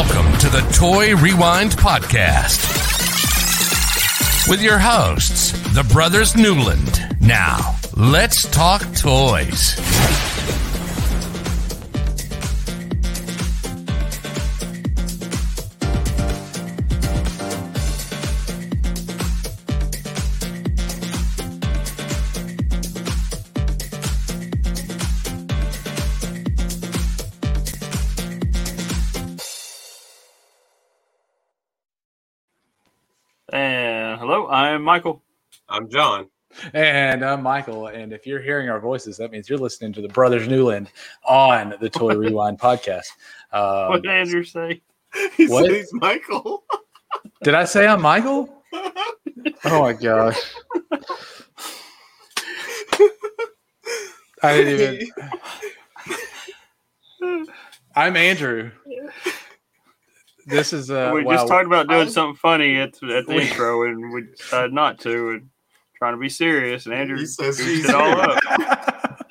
[0.00, 2.58] Welcome to the Toy Rewind Podcast
[4.48, 7.18] with your hosts, the Brothers Newland.
[7.20, 9.78] Now, let's talk toys.
[34.80, 35.22] I'm Michael.
[35.68, 36.30] I'm John.
[36.72, 37.88] And I'm Michael.
[37.88, 40.90] And if you're hearing our voices, that means you're listening to the Brothers Newland
[41.22, 43.04] on the Toy Rewind podcast.
[43.52, 44.80] Um, what did Andrew say?
[45.36, 45.66] He What?
[45.66, 46.64] said he's Michael.
[47.42, 48.62] did I say I'm Michael?
[48.72, 50.38] Oh my gosh.
[54.42, 55.02] I didn't
[57.20, 57.46] even.
[57.94, 58.70] I'm Andrew.
[60.50, 61.34] This is uh we wow.
[61.34, 64.98] just talked about doing I'm- something funny at, at the intro, and we decided not
[65.00, 65.48] to, and
[65.96, 66.86] trying to be serious.
[66.86, 69.26] And Andrew He says it all up.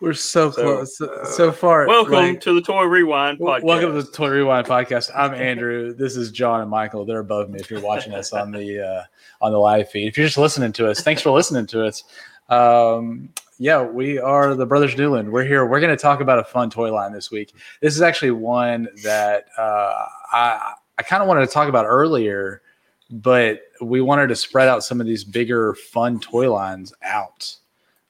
[0.00, 1.86] We're so So, close, so, so far.
[1.86, 3.64] Welcome like- to the Toy Rewind podcast.
[3.64, 5.10] Welcome to the Toy Rewind podcast.
[5.14, 5.92] I'm Andrew.
[5.92, 7.04] This is John and Michael.
[7.04, 7.60] They're above me.
[7.60, 9.02] If you're watching us on the uh,
[9.42, 12.04] on the live feed, if you're just listening to us, thanks for listening to us.
[12.48, 13.28] Um,
[13.60, 15.30] yeah, we are the Brothers Newland.
[15.30, 15.66] We're here.
[15.66, 17.54] We're going to talk about a fun toy line this week.
[17.82, 22.62] This is actually one that uh, I I kind of wanted to talk about earlier,
[23.10, 27.54] but we wanted to spread out some of these bigger fun toy lines out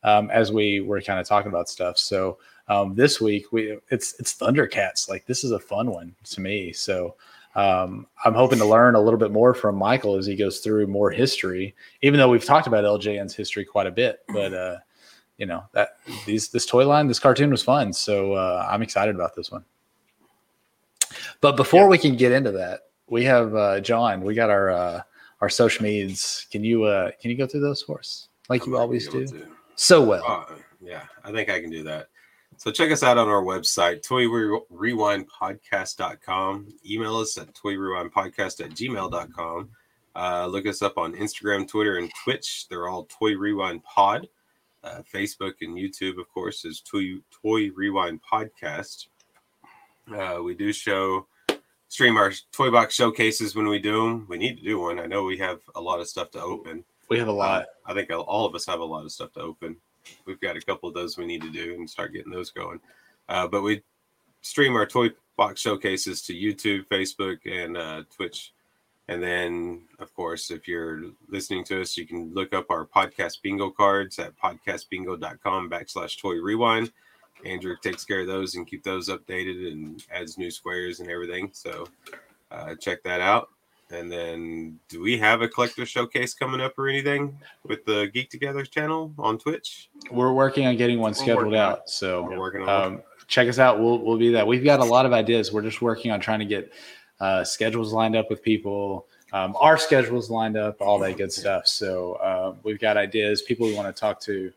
[0.04, 1.98] um, as we were kind of talking about stuff.
[1.98, 5.08] So um, this week we it's it's Thundercats.
[5.08, 6.72] Like this is a fun one to me.
[6.72, 7.16] So
[7.56, 10.86] um, I'm hoping to learn a little bit more from Michael as he goes through
[10.86, 11.74] more history.
[12.02, 14.76] Even though we've talked about LJN's history quite a bit, but uh,
[15.40, 15.96] you know that
[16.26, 17.92] these this toy line, this cartoon was fun.
[17.92, 19.64] So uh, I'm excited about this one.
[21.40, 21.88] But before Yeah.
[21.88, 24.20] we can get into that, we have uh, John.
[24.20, 25.02] We got our uh,
[25.40, 26.46] our social medias.
[26.52, 29.08] Can you uh, can you go through those for us like you I might always
[29.08, 29.46] do to.
[29.74, 30.24] so well?
[30.26, 32.08] Uh, yeah, I think I can do that.
[32.58, 34.26] So check us out on our website, toy
[34.68, 36.68] rewind toyrewindpodcast.com.
[36.88, 39.70] Email us at toyrewindpodcast at gmail.com.
[40.14, 42.66] Uh, look us up on Instagram, Twitter, and Twitch.
[42.68, 44.28] They're all Toy Rewind Pod.
[44.82, 49.08] Uh, Facebook and YouTube, of course, is Toy, Toy Rewind Podcast.
[50.12, 51.26] Uh, we do show
[51.88, 54.26] stream our toy box showcases when we do them.
[54.28, 54.98] We need to do one.
[54.98, 56.84] I know we have a lot of stuff to open.
[57.08, 57.66] We have a lot.
[57.84, 59.76] I think all of us have a lot of stuff to open.
[60.24, 62.80] We've got a couple of those we need to do and start getting those going.
[63.28, 63.82] Uh, but we
[64.40, 68.52] stream our toy box showcases to YouTube, Facebook, and uh, Twitch.
[69.10, 73.42] And then, of course, if you're listening to us, you can look up our podcast
[73.42, 76.92] bingo cards at podcastbingo.com backslash toy rewind.
[77.44, 81.50] Andrew takes care of those and keep those updated and adds new squares and everything.
[81.52, 81.88] So
[82.52, 83.48] uh, check that out.
[83.90, 88.30] And then, do we have a collector showcase coming up or anything with the Geek
[88.30, 89.90] Together channel on Twitch?
[90.12, 91.90] We're working on getting one scheduled working on out.
[91.90, 93.80] So We're working on um, check us out.
[93.80, 94.46] We'll we'll be that.
[94.46, 95.52] We've got a lot of ideas.
[95.52, 96.72] We're just working on trying to get
[97.20, 99.06] uh, schedules lined up with people.
[99.32, 101.66] Um, our schedules lined up, all that good stuff.
[101.66, 104.52] So uh, we've got ideas, people we want to talk to,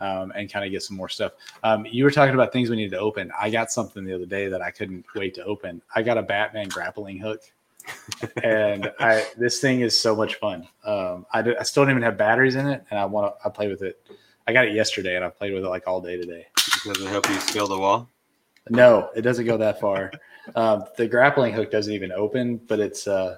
[0.00, 1.32] um, and kind of get some more stuff.
[1.62, 3.32] Um, you were talking about things we need to open.
[3.38, 5.82] I got something the other day that I couldn't wait to open.
[5.94, 7.40] I got a Batman grappling hook.
[8.42, 10.68] and I this thing is so much fun.
[10.84, 13.46] Um, I, do, I still don't even have batteries in it, and I want to.
[13.46, 13.98] I play with it.
[14.46, 16.46] I got it yesterday, and I played with it like all day today.
[16.84, 18.10] Does it help you scale the wall?
[18.68, 20.12] No, it doesn't go that far.
[20.54, 23.36] Um, the grappling hook doesn't even open, but it's uh,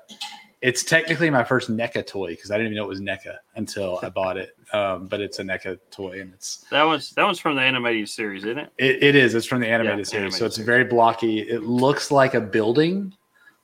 [0.62, 3.98] it's technically my first NECA toy because I didn't even know it was NECA until
[4.02, 4.56] I bought it.
[4.72, 8.08] Um, but it's a NECA toy, and it's That was that was from the animated
[8.08, 8.72] series, isn't it?
[8.78, 9.34] it, it is.
[9.34, 10.66] It's from the animated Yeah, series, animated so it's series.
[10.66, 11.40] very blocky.
[11.40, 13.14] It looks like a building.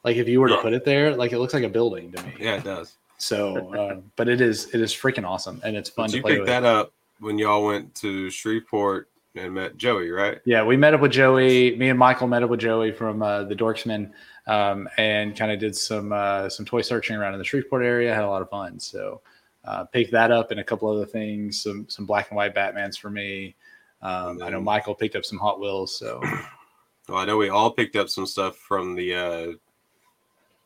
[0.05, 0.63] Like if you were to Yeah.
[0.63, 2.35] put it there, like it looks like a building to me.
[2.39, 2.97] Yeah, it does.
[3.19, 6.23] So, um, but it is it is freaking awesome, and it's fun But to you
[6.23, 6.49] play picked with.
[6.49, 10.41] that up when y'all went to Shreveport and met Joey, right?
[10.45, 11.77] Yeah, we met up with Joey.
[11.77, 14.11] Me and Michael met up with Joey from uh, the Dorksman,
[14.47, 18.15] um, and kind of did some uh, some toy searching around in the Shreveport area.
[18.15, 18.79] Had a lot of fun.
[18.81, 19.21] So
[19.65, 21.63] uh, picked that up and a couple other things.
[21.63, 23.55] Some some black and white Batmans for me.
[24.03, 25.97] Um, I know Michael picked up some Hot Wheels.
[25.97, 26.21] So
[27.09, 29.47] Well, I know we all picked up some stuff from the uh,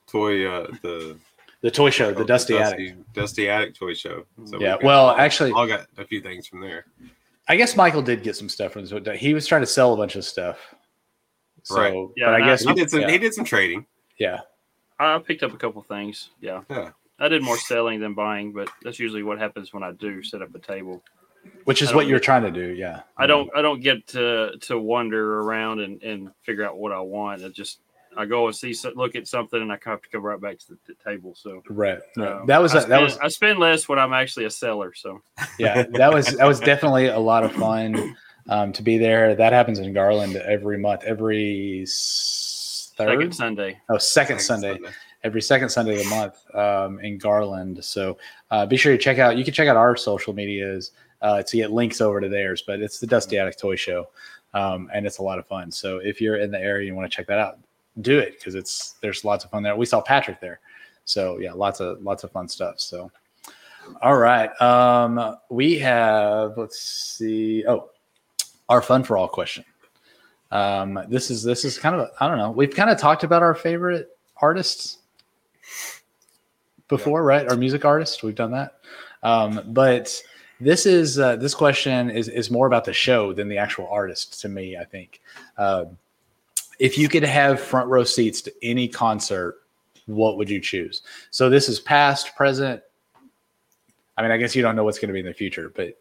[0.07, 1.17] toy, uh, the
[1.61, 2.95] the toy show, the Dusty, Attic.
[3.13, 4.25] Dusty Attic toy show.
[4.47, 6.87] So Yeah, we've got- well, actually- all got a few things from there.
[7.51, 9.19] I guess Michael did get some stuff from this.
[9.21, 10.57] He was trying to sell a bunch of stuff.
[11.65, 12.09] So, Right.
[12.17, 13.01] Yeah, but I guess He did some.
[13.01, 13.87] yeah, He did some trading.
[14.19, 14.41] yeah.
[15.01, 16.31] I picked up a couple things.
[16.41, 16.91] Yeah, Yeah.
[17.19, 20.43] I did more selling than buying, but that's usually what happens when I do set
[20.43, 21.03] up a table.
[21.65, 22.73] which is what you're trying to do.
[22.75, 26.93] Yeah, I don't I don't get to to wander around and, and figure out what
[26.93, 27.41] I want.
[27.43, 27.81] It just
[28.17, 30.69] I go and see look at something, and I have to come right back to
[30.71, 31.35] the, the table.
[31.35, 34.13] So right, um, that was I a, spend, that was I spend less when I'm
[34.13, 34.93] actually a seller.
[34.95, 35.21] So
[35.59, 38.17] yeah, that was that was definitely a lot of fun
[38.49, 39.35] um, to be there.
[39.35, 43.81] That happens in Garland every month, every third second Sunday.
[43.89, 44.79] oh second Next Sunday.
[45.23, 47.85] every second Sunday of the month um, in Garland.
[47.85, 48.19] So
[48.51, 49.37] uh, be sure to check out.
[49.37, 50.93] You can check out our social medias
[51.23, 52.63] uh, to get links over to theirs.
[52.67, 54.09] But it's the Dusty Attic Toy Show,
[54.53, 55.71] um, and it's a lot of fun.
[55.71, 57.59] So if you're in the area and want to check that out,
[58.01, 59.77] do it because it's there's lots of fun there.
[59.77, 60.61] We saw Patrick there,
[61.05, 62.81] so yeah, lots of lots of fun stuff.
[62.81, 63.11] So.
[64.03, 64.51] All right.
[64.61, 67.65] Um, we have, let's see.
[67.67, 67.91] Oh,
[68.69, 69.65] our fun for all question.
[70.51, 72.51] Um, this is this is kind of I don't know.
[72.51, 74.99] We've kind of talked about our favorite artists
[76.89, 77.49] before, right?
[77.49, 78.23] Our music artists.
[78.23, 78.75] We've done that.
[79.23, 80.21] Um, but
[80.61, 84.41] this is uh, this question is is more about the show than the actual artist
[84.41, 84.77] to me.
[84.77, 85.21] I think.
[85.57, 85.97] Um,
[86.81, 89.59] if you could have front row seats to any concert,
[90.07, 91.03] what would you choose?
[91.31, 92.83] So this is past, present.
[94.17, 95.95] I mean, I guess you don't know what's going to be in the future, but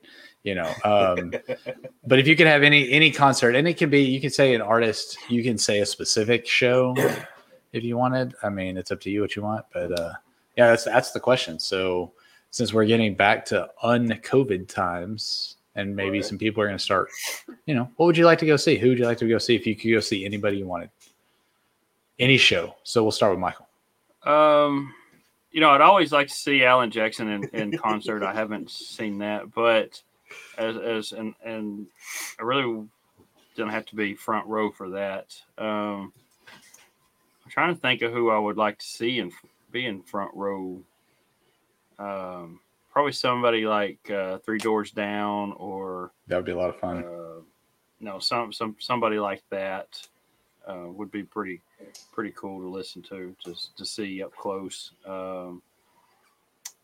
[0.43, 1.31] you know um,
[2.07, 4.53] but if you could have any any concert and it can be you can say
[4.53, 6.95] an artist you can say a specific show
[7.73, 10.13] if you wanted i mean it's up to you what you want but uh
[10.55, 12.11] yeah that's that's the question so
[12.51, 17.09] since we're getting back to un-covid times and maybe some people are going to start
[17.65, 19.37] you know what would you like to go see who would you like to go
[19.37, 20.89] see if you could go see anybody you wanted
[22.19, 23.67] any show so we'll start with michael
[24.25, 24.93] Um,
[25.51, 28.21] you know, I'd always like to see Alan Jackson in, in concert.
[28.23, 29.99] I haven't seen that, but
[30.57, 31.87] as as and and
[32.39, 32.85] I really
[33.55, 35.35] don't have to be front row for that.
[35.57, 36.13] Um,
[37.43, 39.31] I'm trying to think of who I would like to see and
[39.71, 40.81] be in front row.
[41.97, 42.59] Um,
[42.99, 46.97] probably somebody like uh, Three Doors Down or that would be a lot of fun.
[46.97, 47.39] uh,
[48.01, 50.05] no some some somebody like that
[50.67, 51.61] uh, would be pretty
[52.11, 54.91] pretty cool to listen to just to see up close.
[55.05, 55.61] Um,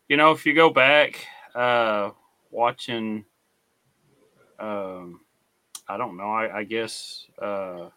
[0.08, 2.12] you know if you go back uh,
[2.50, 3.22] watching
[4.58, 5.20] um,
[5.86, 7.90] i don't know i, I guess uh,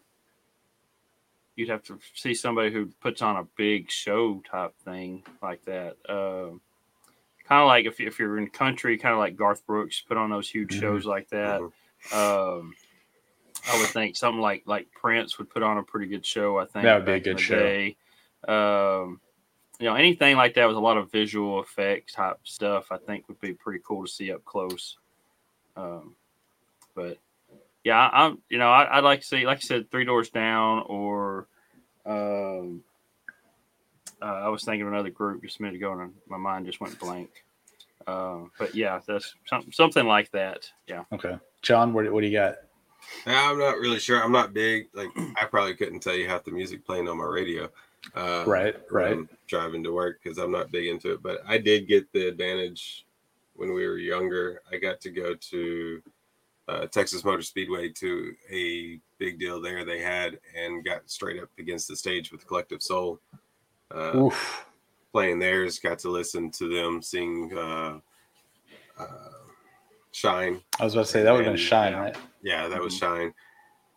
[1.56, 5.96] you'd have to see somebody who puts on a big show type thing like that.
[6.06, 6.60] Um,
[7.50, 10.30] kind of like if, if you're in country kind of like garth brooks put on
[10.30, 10.80] those huge Mhm.
[10.80, 11.60] shows like that
[12.12, 12.74] um,
[13.70, 16.58] I would think something like like Prince would put on a pretty good show.
[16.58, 17.56] I think That would be a good show.
[17.58, 17.96] day.
[18.48, 19.20] Um,
[19.78, 23.28] you know, anything like that with a lot of visual effects type stuff, I think
[23.28, 24.96] would be pretty cool to see up close.
[25.76, 26.16] Um,
[26.94, 27.18] but
[27.84, 30.30] yeah, I, I'm you know I, I'd like to see like I said, Three Doors
[30.30, 31.46] Down or
[32.06, 32.82] um,
[34.22, 36.80] uh, I was thinking of another group just a minute ago and my mind just
[36.80, 37.30] went blank.
[38.06, 40.70] Um, but yeah, that's some, something like that.
[40.86, 41.04] Yeah.
[41.12, 42.56] okay john what, what do you got
[43.26, 44.22] Yeah, I'm not really sure.
[44.22, 44.88] I'm not big.
[44.94, 45.08] Like
[45.40, 47.68] I probably couldn't tell you half the music playing on my radio.
[48.14, 51.22] Uh, right right I'm driving to work because I'm not big into it.
[51.22, 53.06] But I did get the advantage
[53.54, 54.62] when we were younger.
[54.72, 56.02] I got to go to
[56.68, 61.50] uh, Texas Motor Speedway to a big deal there they had and got straight up
[61.58, 63.20] against the stage with Collective Soul.
[63.94, 64.66] Uh, Oof.
[65.12, 67.98] playing theirs, got to listen to them sing uh,
[68.98, 69.06] uh,
[70.12, 70.60] Shine.
[70.78, 72.00] i was about to say that would have been shine yeah.
[72.00, 72.98] right Yeah, that was Mhm.
[73.00, 73.34] Shine.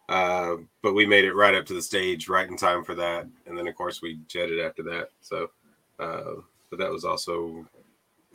[0.10, 3.26] Uh, but we made it right up to the stage, right in time for that.
[3.46, 5.10] And then, of course, we jetted after that.
[5.22, 5.50] So,
[5.98, 7.66] uh, but that was also,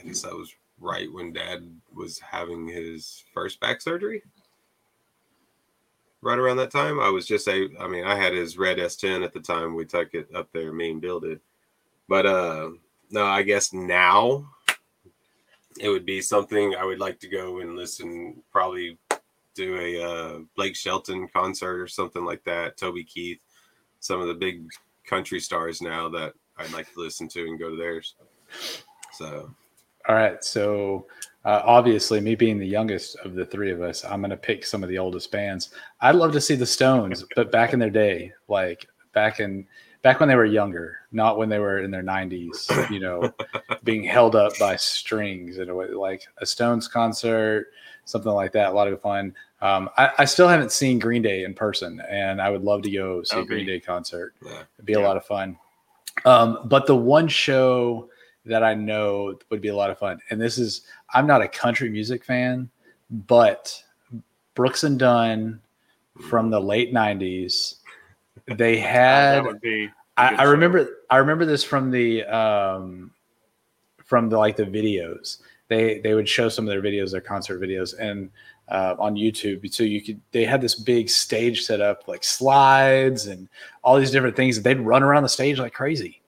[0.00, 4.22] I guess that was right when Dad was having his first back surgery.
[6.22, 7.68] Right around that time, I was just a.
[7.78, 9.74] I mean, I had his red S10 at the time.
[9.76, 11.38] We took it up there, me and Bill did.
[12.08, 12.70] But uh,
[13.10, 14.48] no, I guess now
[15.80, 18.42] it would be something I would like to go and listen.
[18.50, 18.98] Probably
[19.54, 22.76] do a uh, Blake Shelton concert or something like that.
[22.76, 23.40] Toby Keith,
[24.00, 24.66] some of the big
[25.04, 28.14] country stars now that I'd like to listen to and go to theirs.
[29.12, 29.50] So
[30.08, 30.42] All right.
[30.44, 31.06] So
[31.44, 34.64] uh, obviously, me being the youngest of the three of us, I'm going to pick
[34.64, 35.70] some of the oldest bands.
[36.00, 39.66] I'd love to see the Stones, but back in their day, like back in
[40.08, 42.90] back when they were younger, not when they were in their 90s.
[42.90, 43.34] You know,
[43.84, 47.66] being held up by strings in a way, like a Stones concert,
[48.06, 48.70] something like that.
[48.70, 49.34] A lot of fun.
[49.60, 52.90] Um, I, I still haven't seen Green Day in person, and I would love to
[52.90, 54.32] go see a Green Day concert.
[54.42, 55.58] yeah, It'd be a lot of fun.
[56.24, 58.08] Um, but the one show
[58.46, 61.48] that I know would be a lot of fun, and this is I'm not a
[61.48, 62.70] country music fan,
[63.10, 63.84] but
[64.54, 65.60] Brooks and Dunn
[66.30, 67.74] from the late '90s,
[68.46, 69.34] they had.
[69.40, 69.90] that would be.
[70.18, 73.12] I, I remember I remember this from the um,
[74.04, 75.38] from the like the videos.
[75.68, 78.30] They they would show some of their videos, their concert videos, and
[78.68, 79.72] uh, on YouTube.
[79.72, 83.48] So you could they had this big stage set up, like slides and
[83.82, 84.60] all these different things.
[84.60, 86.20] They'd run around the stage like crazy,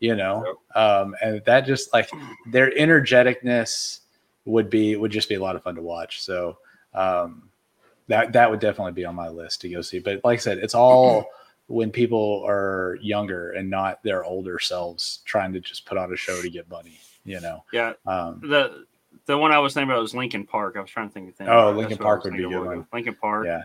[0.00, 0.56] you know.
[0.74, 2.10] Um, and that just like
[2.46, 4.00] their energeticness
[4.46, 6.22] would be would just be a lot of fun to watch.
[6.22, 6.56] So
[6.94, 7.50] um,
[8.08, 9.98] that that would definitely be on my list to go see.
[9.98, 11.26] But like I said, it's all
[11.66, 16.16] when people are younger and not their older selves trying to just put on a
[16.16, 16.98] show to get money.
[17.24, 17.64] You know.
[17.72, 17.94] Yeah.
[18.06, 18.84] Um, The
[19.26, 20.74] the one I was thinking about was Linkin Park.
[20.76, 21.48] I was trying to think of things.
[21.50, 22.86] Oh, Linkin Park would be a good one.
[22.92, 23.46] Linkin Park.
[23.46, 23.62] yeah.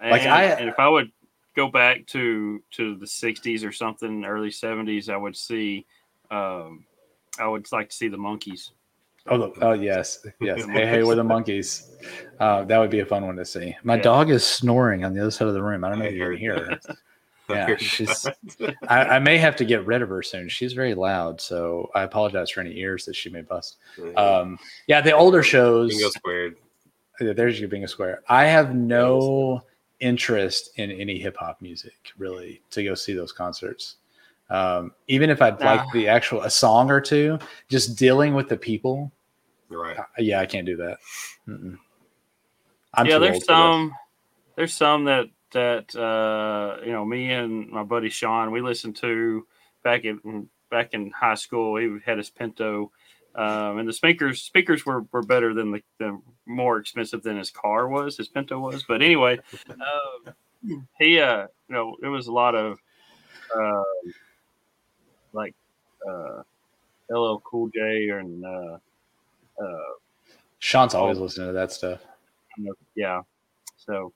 [0.00, 1.12] And, Like, I- and if I would
[1.54, 5.86] go back to to the '60s or something, early '70s, I would see.
[6.30, 6.84] Um,
[7.38, 8.70] I would like to see the Monkees.
[9.26, 10.64] Oh, the, oh yes, yes.
[10.64, 11.90] Hey, hey, we're the Monkees.
[12.40, 13.76] Uh, that would be a fun one to see.
[13.84, 14.02] My Yeah.
[14.02, 15.84] dog is snoring on the other side of the room.
[15.84, 16.80] I don't know if you can hear.
[17.50, 18.26] Yeah, she's.
[18.88, 20.48] I, I may have to get rid of her soon.
[20.48, 23.76] She's very loud, so I apologize for any ears that she may bust.
[24.16, 25.90] Um, yeah, the older shows.
[25.90, 26.56] Bingo squared.
[27.20, 28.22] Yeah, There's your bingo square.
[28.28, 29.62] I have no
[30.00, 33.96] interest in any hip hop music really to go see those concerts.
[34.48, 37.38] Um, even if I'd like the actual a song or two,
[37.68, 39.12] just dealing with the people.
[39.68, 39.96] Right.
[39.96, 40.98] uh, yeah, I can't do that.
[41.46, 43.54] I'm yeah, there's old for that.
[43.54, 43.94] some.
[44.56, 49.46] There's some that that uh, you know me and my buddy Sean we listened to
[49.82, 51.76] back in back in high school.
[51.76, 52.92] He had his Pinto,
[53.34, 57.50] um, and the speakers speakers were, were better than the, the more expensive than his
[57.50, 58.16] car was.
[58.16, 59.38] His Pinto was, but anyway,
[59.68, 60.34] um,
[60.98, 62.78] he uh, you know it was a lot of
[63.54, 63.82] uh,
[65.32, 65.54] like
[66.08, 66.42] uh,
[67.10, 68.78] LL Cool J and uh,
[69.62, 69.92] uh,
[70.58, 72.00] Sean's always listening to that stuff.
[72.94, 73.22] yeah.
[73.76, 74.12] So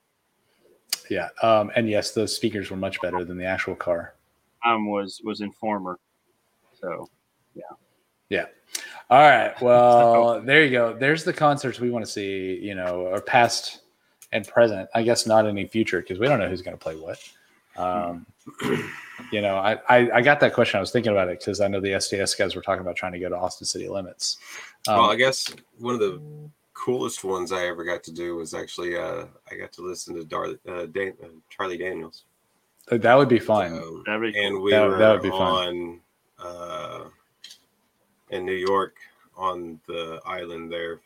[1.11, 1.28] Yeah.
[1.42, 4.14] Um, and yes, those speakers were much better than the actual car.
[4.64, 5.99] um was was Informer.
[6.80, 7.08] So
[7.54, 7.62] yeah,
[8.28, 8.46] yeah.
[9.11, 9.54] All right.
[9.62, 10.94] Well, there you go.
[10.94, 13.82] There's the concerts we want to see, you know, or past
[14.32, 14.88] and present.
[14.94, 17.18] I guess not any future because we don't know who's going to play what.
[17.76, 18.26] Um,
[19.32, 20.78] you know, I, I, I got that question.
[20.78, 23.12] I was thinking about it because I know the SDS guys were talking about trying
[23.12, 24.38] to go to Austin City Limits.
[24.88, 26.20] Um, well, I guess one of the
[26.85, 30.25] coolest ones I ever got to do was actually uh, I got to listen to
[30.25, 32.25] Dar- uh, Dan- uh, Charlie Daniels.
[32.91, 33.73] that would be fun.
[33.73, 35.41] Um, that'd be and we That- were that would be fun.
[35.41, 36.00] on
[36.38, 37.05] uh,
[38.31, 38.97] in New York
[39.37, 41.00] on the island there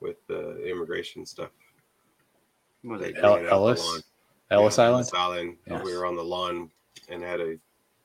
[0.00, 1.50] with the immigration stuff.
[2.84, 4.02] Was it- El- it out the Ellis?
[4.50, 4.94] Ellis Yeah, Island.
[4.94, 5.56] Ellis Island.
[5.68, 5.84] Yes.
[5.84, 6.70] We were on the lawn
[7.08, 7.56] and had a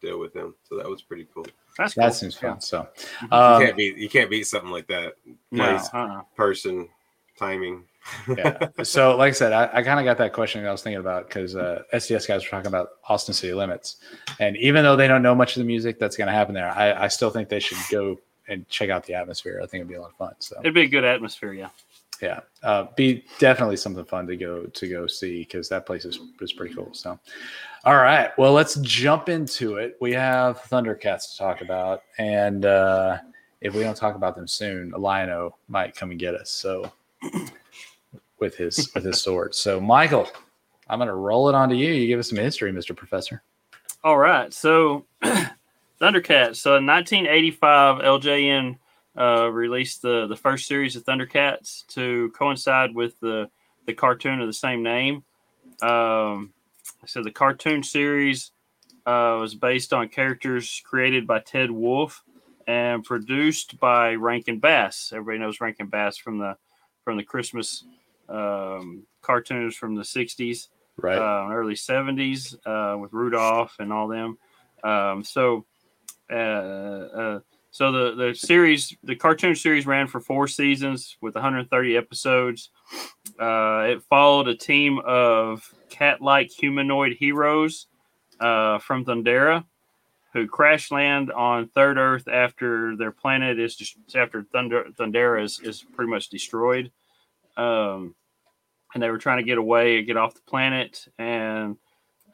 [0.02, 1.46] deal with them, so that was pretty cool.
[1.78, 2.04] That's cool.
[2.04, 2.60] That seems fun.
[2.62, 2.88] So,
[3.22, 5.14] you um, can't beat you can't beat something like that.
[5.52, 6.22] No, Place, uh-uh.
[6.36, 6.90] person,
[7.38, 7.84] timing.
[8.38, 8.70] yeah.
[8.84, 11.28] So, like I said, I, I kind of got that question I was thinking about
[11.28, 13.98] because uh, SDS guys were talking about Austin City Limits,
[14.40, 16.72] and even though they don't know much of the music that's going to happen there,
[16.72, 18.18] I, I still think they should go
[18.48, 19.60] and check out the atmosphere.
[19.62, 20.34] I think it'd be a lot of fun.
[20.40, 21.70] So, It'd be a good atmosphere, yeah.
[22.22, 26.20] yeah, uh, be definitely something fun to go to go see because that place is
[26.40, 26.90] is pretty cool.
[26.94, 27.20] So,
[27.84, 29.98] all right, well, let's jump into it.
[30.00, 33.18] We have Thundercats to talk about, and uh,
[33.60, 36.50] if we don't talk about them soon, Lion-O might come and get us.
[36.50, 36.92] So,
[38.40, 39.56] with his with his sword.
[39.56, 40.30] So, Michael,
[40.90, 41.92] I'm going to roll it onto you.
[41.92, 43.44] You give us some history, Mister Professor.
[44.04, 44.54] All right.
[44.54, 45.06] So
[46.02, 46.58] Thundercats.
[46.58, 48.78] So in 1985, LJN
[49.18, 53.50] uh, released the, the first series of Thundercats to coincide with the,
[53.86, 55.24] the cartoon of the same name.
[55.82, 56.54] Um,
[57.06, 58.52] so the cartoon series
[59.06, 62.24] uh, was based on characters created by Ted Wolf
[62.68, 65.12] and produced by Rankin Bass.
[65.14, 66.58] Everybody knows Rankin Bass from the
[67.08, 67.86] from the Christmas
[68.28, 70.68] um, cartoons from the 60s
[71.02, 71.18] Right.
[71.18, 74.38] uh, early 70s uh, with Rudolph and all them.
[74.84, 75.66] Um, so,
[76.30, 77.40] uh, uh,
[77.72, 82.72] so the, the series, the cartoon series ran for four seasons with 130 episodes.
[83.40, 87.88] Uh, it followed a team of cat like humanoid heroes
[88.42, 89.64] uh, from Thundera
[90.38, 95.60] who crash land on Third Earth after their planet is just after Thunder, Thundera is,
[95.60, 96.92] is pretty much destroyed.
[97.58, 98.16] Um,
[98.94, 101.06] and they were trying to get away and get off the planet.
[101.20, 101.76] And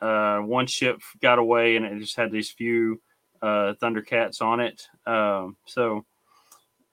[0.01, 3.01] uh, one ship got away, and it just had these few
[3.42, 4.88] uh, Thundercats on it.
[5.06, 6.06] Um, so,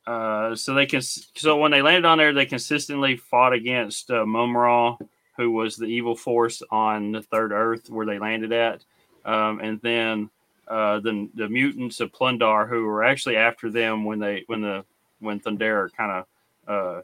[0.07, 1.03] uh, so they can.
[1.03, 4.97] So when they landed on there, they consistently fought against uh, Mumm-Ra,
[5.37, 8.85] who was the evil force on the third Earth where they landed at,
[9.25, 10.31] um, and then
[10.69, 14.85] uh, the the mutants of Plun-Darr, who were actually after them when they when the
[15.19, 16.27] when Thundera kind of
[16.69, 17.03] uh,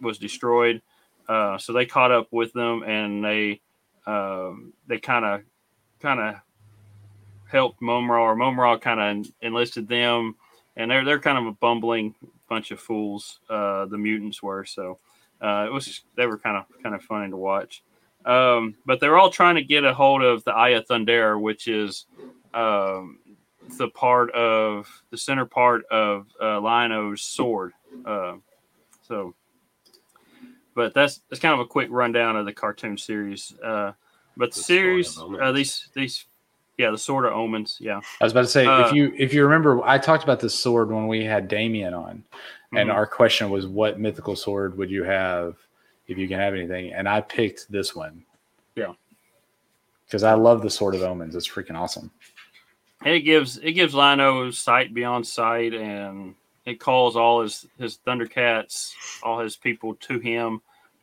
[0.00, 0.82] was destroyed.
[1.28, 3.60] Uh, so they caught up with them and they
[4.06, 5.42] um, they kind of
[6.00, 6.36] kind of
[7.48, 10.36] helped Mumm-Ra or Mumm-Ra kind of enlisted them
[10.76, 12.14] and they're they're kind of a bumbling
[12.48, 14.98] bunch of fools uh, the mutants were so
[15.40, 17.82] uh, it was they were kind of kind of funny to watch.
[18.24, 22.06] Um, but they're all trying to get a hold of the of Thundera, which is
[22.54, 23.18] um,
[23.78, 27.72] the part of the center part of uh, Lion-O's sword.
[28.04, 28.36] Uh,
[29.06, 29.34] so,
[30.76, 33.52] but that's that's kind of a quick rundown of the cartoon series.
[33.64, 33.92] Uh,
[34.36, 36.26] but the, The series, uh, these these,
[36.78, 39.34] yeah, the Sword of Omens, yeah, I was about to say Uh, if you if
[39.34, 42.22] you remember, I talked about the sword when we had Damien on,
[42.76, 42.94] and Mhm.
[42.94, 45.56] our question was, "What mythical sword would you have
[46.06, 48.22] if you can have anything?" And I picked this one.
[48.76, 48.92] Yeah.
[50.04, 51.34] because I love the Sword of Omens.
[51.34, 52.12] It's freaking awesome.
[53.04, 57.98] And it gives it gives Lion-O sight beyond sight, and it calls all his his
[58.06, 58.92] Thundercats,
[59.22, 60.60] all his people to him,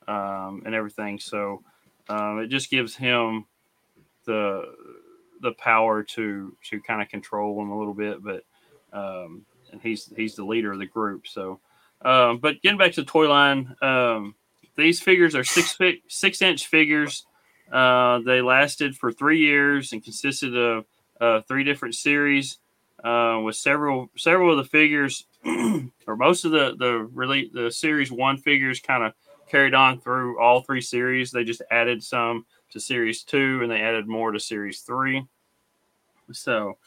[0.08, 1.20] um, and everything.
[1.20, 1.63] So
[2.10, 3.46] um, it just gives him
[4.25, 4.75] the
[5.41, 8.22] the power to to kind of control them a little bit.
[8.22, 8.43] But
[8.91, 11.27] um, and he's he's the leader of the group.
[11.27, 11.60] So,
[12.03, 14.36] um, but getting back to the toy line, um,
[14.75, 17.25] these figures are six fi- six inch figures.
[17.72, 20.86] Uh, they lasted for three years and consisted of
[21.22, 22.60] uh, three different series
[23.03, 25.25] uh, with several several of the figures
[26.07, 29.13] or most of the the really the series one figures kind of
[29.50, 31.31] carried on through all three series.
[31.31, 35.25] They just added some to series two and they added more to series three.
[36.31, 36.77] So,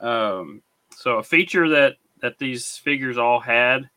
[0.00, 0.62] um,
[0.96, 3.88] so a feature that that these figures all had,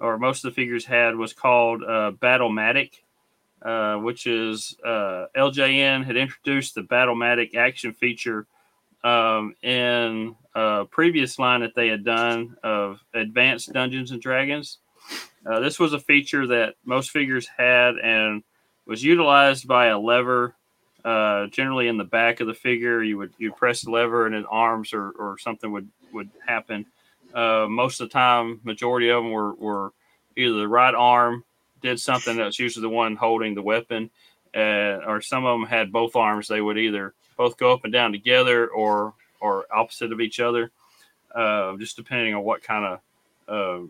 [0.00, 2.94] or most of the figures had, was called uh, Battlematic
[3.62, 8.46] uh, which is uh, LJN had introduced the Battlematic action feature
[9.04, 14.78] um, in a previous line that they had done of Advanced Dungeons and Dragons.
[15.46, 18.42] Uh, this was a feature that most figures had and
[18.86, 20.54] was utilized by a lever,
[21.04, 23.02] uh, generally in the back of the figure.
[23.02, 26.86] You would you press the lever and his arms or, or something would would happen.
[27.32, 29.92] Uh, most of the time, majority of them were, were
[30.36, 31.44] either the right arm
[31.80, 34.10] did something that's usually the one holding the weapon,
[34.54, 36.48] uh, or some of them had both arms.
[36.48, 40.70] They would either both go up and down together or or opposite of each other,
[41.34, 43.00] uh, just depending on what kind of
[43.48, 43.86] uh,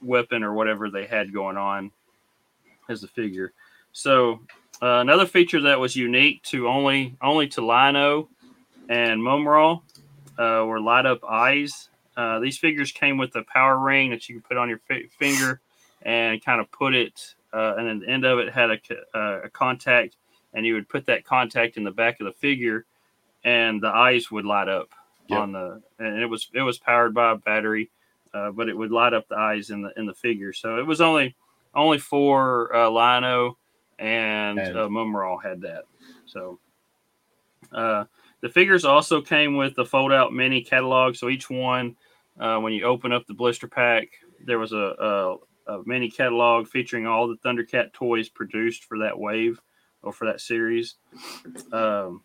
[0.00, 1.90] weapon or whatever they had going on
[2.88, 3.52] as a figure.
[3.90, 4.38] So
[4.80, 8.28] uh, another feature that was unique to only only to Lion-O
[8.88, 9.82] and Mumral
[10.38, 11.88] uh, were light up eyes.
[12.16, 15.08] Uh, these figures came with a power ring that you could put on your fi-
[15.18, 15.60] finger
[16.02, 19.50] and kind of put it, uh, and then the end of it had a, a
[19.50, 20.14] contact,
[20.54, 22.86] and you would put that contact in the back of the figure,
[23.44, 24.88] and the eyes would light up
[25.28, 25.40] Yep.
[25.40, 27.90] on the, and it was it was powered by a battery,
[28.32, 30.52] uh, but it would light up the eyes in the in the figure.
[30.52, 31.34] So it was only
[31.74, 33.56] only for uh, Lion-O
[33.98, 35.82] and, And- uh, Mumral had that.
[36.26, 36.58] So
[37.72, 38.04] uh,
[38.40, 41.16] the figures also came with the fold out mini catalog.
[41.16, 41.96] So each one,
[42.38, 44.08] uh, when you open up the blister pack,
[44.44, 44.76] there was a,
[45.66, 49.60] a, a mini catalog featuring all the Thundercat toys produced for that wave
[50.06, 50.94] or for that series.
[51.72, 52.22] Um,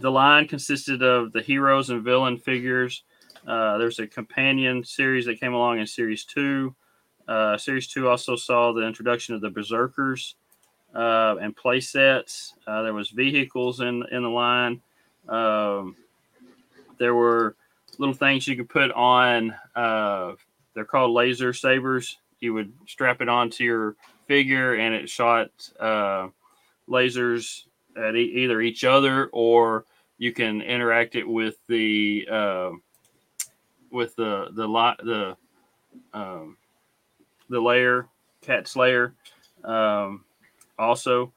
[0.00, 3.02] the line consisted of the heroes and villain figures.
[3.46, 6.74] Uh, there's a companion series that came along in series two.
[7.26, 10.34] Uh, series two also saw the introduction of the Berzerkers
[10.94, 12.54] uh, and play sets.
[12.66, 14.80] Uh, there was vehicles in in the line.
[15.28, 15.96] Um,
[16.98, 17.56] there were
[17.98, 19.54] little things you could put on.
[19.74, 20.32] Uh,
[20.74, 22.18] they're called laser sabers.
[22.40, 26.28] You would strap it onto your figure, and it shot uh,
[26.88, 27.64] lasers
[27.96, 29.84] at e- either each other, or
[30.18, 32.70] you can interact it with the uh,
[33.90, 35.36] with the the li- the
[36.12, 36.56] um,
[37.48, 38.06] the layer
[38.40, 39.14] cat slayer.
[39.64, 40.24] Um,
[40.78, 41.32] also,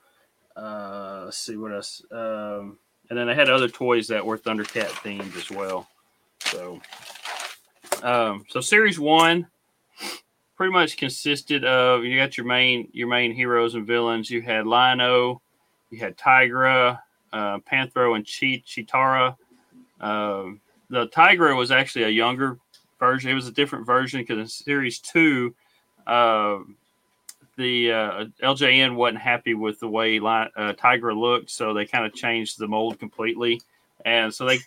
[0.56, 2.04] uh, let's see what else.
[2.12, 2.78] Um,
[3.10, 5.88] and then I had other toys that were Thundercat themed as well.
[6.40, 6.80] So,
[8.04, 9.48] um, so series one
[10.62, 14.30] pretty much consisted of you got your main your main heroes and villains.
[14.30, 15.42] You had Lion-O,
[15.90, 17.00] you had Tygra,
[17.34, 19.36] uh, Panthro, and Cheat Cheetara.
[20.02, 22.60] Um, the Tygra was actually a younger
[23.00, 23.32] version.
[23.32, 25.56] It was a different version because in series two,
[26.06, 26.60] uh,
[27.58, 32.06] the uh, LJN wasn't happy with the way Li- uh, Tygra looked, so they kind
[32.06, 33.60] of changed the mold completely.
[34.06, 34.60] And so they,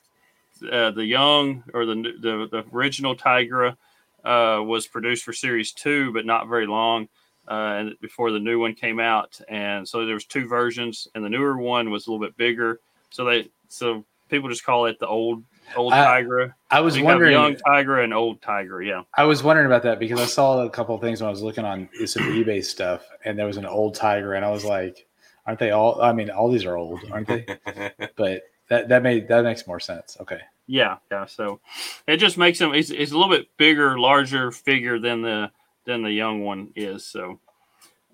[0.73, 3.77] uh, the young or the the, the original Tygra
[4.25, 7.09] uh, was produced for series two, but not very long.
[7.47, 11.23] Uh, and before the new one came out, and so there was two versions, and
[11.23, 12.81] the newer one was a little bit bigger.
[13.11, 15.45] So they, so people just call it the old
[15.77, 16.55] old I- Tygra.
[16.71, 17.33] I was you wondering.
[17.33, 18.87] young Tygra and old Tygra.
[18.87, 21.31] Yeah, I was wondering about that because I saw a couple of things when I
[21.31, 24.65] was looking on some eBay stuff, and there was an old tiger, and I was
[24.65, 25.07] like,
[25.47, 26.01] "Aren't they all?
[26.01, 27.45] I mean, all these are old, aren't they?"
[28.17, 30.17] But that that made that makes more sense.
[30.19, 31.27] Okay, yeah, yeah.
[31.27, 31.61] So
[32.07, 32.75] it just makes them.
[32.75, 35.51] It's, a little bit bigger, larger figure than the
[35.87, 37.07] than the young one is.
[37.07, 37.41] So,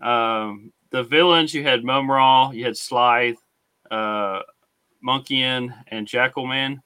[0.00, 3.36] Um, the villains you had Mumm-Ra, you had Slithe,
[3.90, 4.40] uh,
[5.06, 6.82] Monkian, and Jackalman.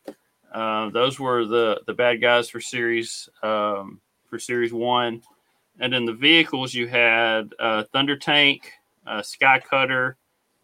[0.53, 5.23] Uh, those were the the bad guys for series um, for series one,
[5.81, 8.71] and then the vehicles you had uh, Thunder Tank,
[9.07, 10.17] uh, Sky Cutter,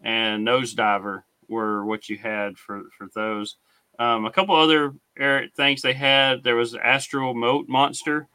[0.02, 3.56] and Nosediver were what you had for for those.
[4.00, 6.42] Um, a couple other er, things they had.
[6.42, 8.26] There was Astral Moat Monster.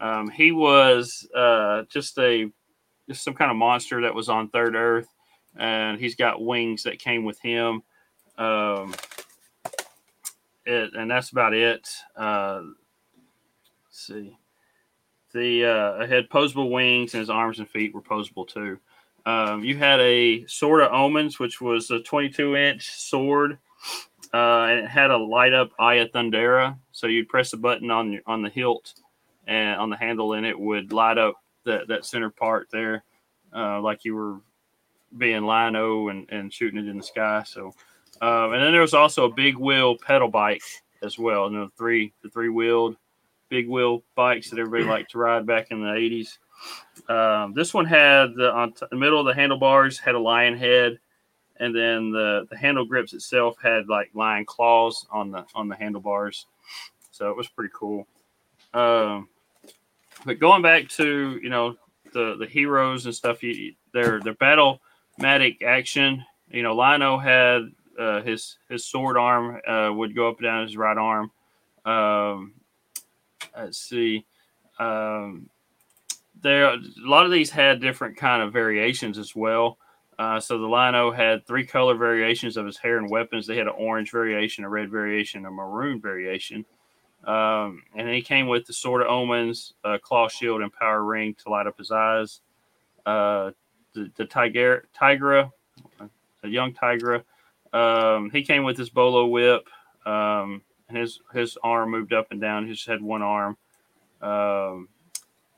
[0.00, 2.52] Um, he was uh, just a
[3.08, 5.08] just some kind of monster that was on Third Earth,
[5.56, 7.82] and he's got wings that came with him.
[8.36, 8.94] Um,
[10.66, 11.88] it, and that's about it.
[12.14, 12.62] Uh,
[13.90, 14.36] see.
[15.32, 18.78] The uh, had posable wings, and his arms and feet were posable too.
[19.24, 23.58] Um, you had a Sword of Omens, which was a 22 inch sword,
[24.34, 26.76] uh, and it had a light up of Thundera.
[26.92, 28.94] So you'd press a button on on the hilt
[29.46, 33.04] and on the handle, and it would light up that, that center part there,
[33.54, 34.40] uh, like you were
[35.16, 37.42] being Lion-O and, and shooting it in the sky.
[37.46, 37.72] So,
[38.20, 40.62] um, and then there was also a big wheel pedal bike
[41.02, 41.46] as well.
[41.46, 42.96] And the three the three wheeled
[43.48, 46.38] big wheel bikes that everybody liked to ride back in the 80s.
[47.08, 50.56] Um, this one had the on t- the middle of the handlebars had a lion
[50.56, 50.98] head,
[51.60, 55.76] and then the the handle grips itself had like lion claws on the on the
[55.76, 56.46] handlebars.
[57.10, 58.06] So it was pretty cool.
[58.74, 59.28] Um,
[60.24, 61.76] but going back to you know
[62.12, 64.80] the the heroes and stuff, you, their their battle
[65.20, 66.24] matic action.
[66.50, 70.62] You know, Lion-O had uh, his his sword arm uh, would go up and down
[70.62, 71.30] his right arm.
[71.84, 72.54] Um,
[73.56, 74.24] let's see.
[74.78, 75.48] Um,
[76.40, 79.78] there, a lot of these had different kind of variations as well.
[80.18, 83.46] Uh, so the Lion-O had three color variations of his hair and weapons.
[83.46, 86.64] They had an orange variation, a red variation, a maroon variation.
[87.24, 91.34] Um, and he came with the Sword of Omens, uh, Claw Shield, and Power Ring
[91.42, 92.40] to light up his eyes.
[93.06, 93.52] Uh,
[93.94, 95.50] the the Tiger, Tygra,
[96.42, 97.22] a young Tygra,
[97.72, 99.68] um, he came with his Bolo Whip,
[100.06, 102.66] um, and his his arm moved up and down.
[102.66, 103.56] He just had one arm.
[104.20, 104.88] Um,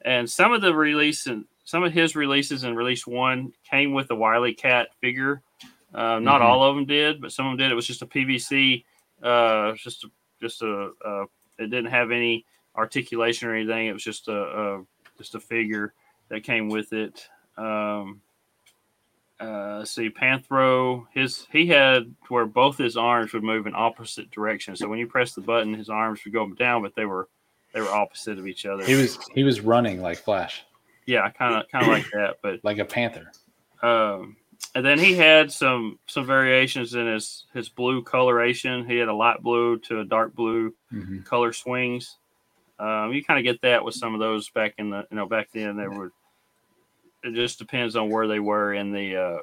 [0.03, 4.09] and some of the release and some of his releases in release one came with
[4.09, 5.41] the WilyKat figure.
[5.95, 6.45] Uh, not Mhm.
[6.45, 7.71] all of them did, but some of them did.
[7.71, 8.85] It was just a PVC,
[9.23, 11.23] uh, just a, just a, a
[11.61, 13.87] it didn't have any articulation or anything.
[13.87, 14.33] It was just a,
[14.79, 14.85] a
[15.17, 15.95] just a figure
[16.29, 17.29] that came with it.
[17.57, 18.21] Um,
[19.41, 24.29] uh, let's see, Panthro, his he had where both his arms would move in opposite
[24.33, 24.81] directions.
[24.81, 27.29] So when you press the button, his arms would go down, but they were
[27.73, 28.85] they were opposite of each other.
[28.85, 30.65] He was he was running like Flash,
[31.11, 32.37] yeah, kind of kind of like that.
[32.43, 33.31] But like a panther.
[33.83, 34.37] um,
[34.75, 38.87] and then he had some some variations in his his blue coloration.
[38.87, 41.25] He had a light blue to a dark blue Mhm.
[41.25, 42.17] color swings.
[42.79, 45.27] Um, you kind of get that with some of those back in the you know
[45.27, 46.13] back then they were.
[47.23, 49.39] It just depends on where they were in the uh,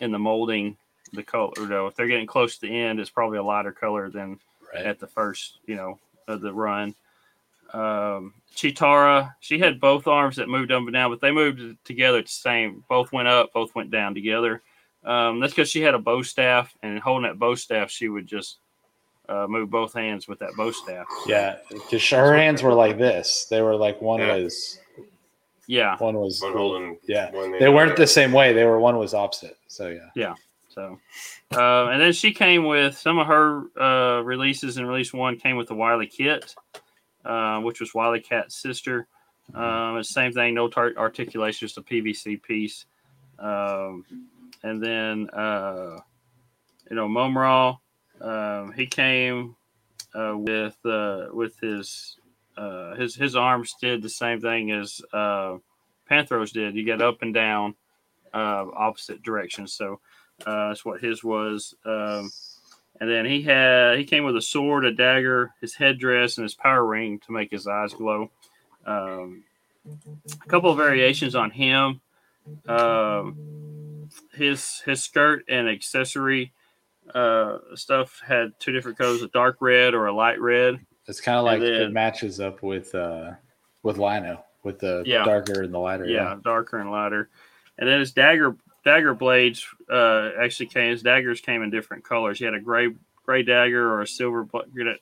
[0.00, 0.76] in the molding,
[1.12, 1.52] the color.
[1.58, 4.38] Though if they're getting close to the end, it's probably a lighter color than
[4.74, 4.84] Right.
[4.86, 5.98] at the first you know
[6.28, 6.94] of the run.
[7.74, 12.18] Um, Cheetara, she had both arms that moved up and down, but they moved together
[12.18, 12.84] at the same.
[12.88, 14.62] Both went up, both went down together.
[15.04, 18.26] Um, that's because she had a bow staff, and holding that bow staff, she would
[18.26, 18.58] just
[19.28, 21.06] uh, move both hands with that bow staff.
[21.26, 23.46] Yeah, because her hands were like this.
[23.50, 24.36] They were like one Yeah.
[24.36, 24.78] was
[25.66, 25.96] Yeah.
[25.98, 27.30] one was One holding yeah.
[27.32, 28.52] one They weren't the same way.
[28.52, 29.58] They were one was opposite.
[29.66, 30.10] So yeah.
[30.14, 30.34] Yeah.
[30.68, 30.98] So,
[31.54, 34.76] uh, and then she came with some of her uh, releases.
[34.76, 36.54] And release one came with the WilyKit,
[37.24, 39.06] uh, which was WilyKat's sister.
[39.54, 42.86] Um, same thing, no articulation, just a PVC piece.
[43.38, 44.04] Um,
[44.62, 45.98] and then, uh,
[46.88, 47.76] you know, Mumm-Ra,
[48.20, 49.56] um, he came
[50.14, 52.16] uh, with uh, with his
[52.56, 56.74] uh, his his arms did the same thing as Panthros did.
[56.74, 57.74] You get up and down,
[58.32, 59.72] opposite directions.
[59.72, 60.00] So
[60.44, 61.74] that's what his was.
[61.84, 62.30] Um,
[63.04, 66.54] and then he had he came with a sword, a dagger, his headdress, and his
[66.54, 68.30] power ring to make his eyes glow.
[68.86, 69.44] Um,
[69.86, 72.00] a couple of variations on him.
[72.66, 76.52] Um, his his skirt and accessory
[77.14, 80.78] uh, stuff had two different colors: a dark red or a light red.
[81.06, 83.32] It's kind of like then- it matches up with uh
[83.82, 85.24] with Lion-O with the Yeah.
[85.24, 86.06] darker and the lighter.
[86.06, 87.28] yeah, darker and lighter.
[87.76, 90.90] And then his dagger dagger blades uh, actually came.
[90.90, 92.38] His daggers came in different colors.
[92.38, 92.88] He had a gray
[93.24, 94.46] gray dagger or a silver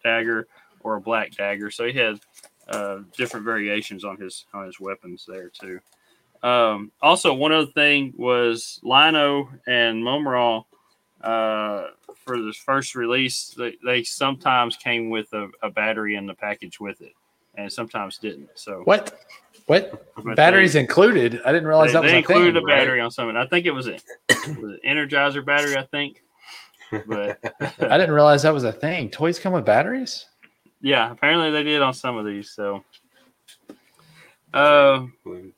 [0.04, 0.46] dagger
[0.80, 1.70] or a black dagger.
[1.70, 2.20] So he had
[2.68, 5.80] uh, different variations on his on his weapons there too.
[6.42, 10.62] Um, also, one other thing was Lion-O and Mumm-Ra
[11.20, 13.54] uh, for this first release.
[13.56, 17.12] They, they sometimes came with a, a battery in the package with it,
[17.54, 18.50] and sometimes didn't.
[18.54, 19.20] So What?
[19.66, 21.40] What batteries they- included?
[21.44, 22.62] I didn't realize They, that was they included thing.
[22.64, 23.38] a battery on some of it.
[23.38, 23.92] I think it was, a,
[24.30, 25.76] was it Energizer battery.
[25.76, 26.22] I think,
[27.06, 27.38] but
[27.80, 29.08] I didn't realize that was a thing.
[29.10, 30.26] Toys come with batteries.
[30.80, 32.50] yeah, apparently they did on some of these.
[32.50, 32.84] So,
[34.52, 35.52] uh, kind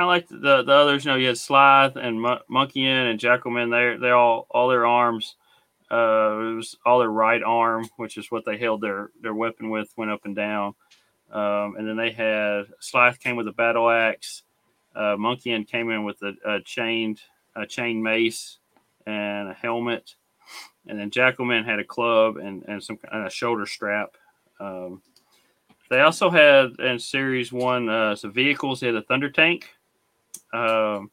[0.00, 1.04] of like the the others.
[1.04, 3.70] You know, you had Slithe and Mon- Monkian and Jackalman.
[3.70, 5.34] They they all all their arms.
[5.90, 9.70] Uh, it was all their right arm, which is what they held their their weapon
[9.70, 10.74] with, went up and down.
[11.32, 14.42] Um, and then they had Slithe came with a battle axe.
[14.94, 17.20] Uh, Monkian came in with a, a chained
[17.56, 18.58] a chain mace
[19.06, 20.14] and a helmet.
[20.86, 24.16] And then Jackalman had a club and, and some and a shoulder strap.
[24.60, 25.02] Um,
[25.90, 28.80] they also had in series one uh, some vehicles.
[28.80, 29.68] They had a thunder tank,
[30.52, 31.10] um,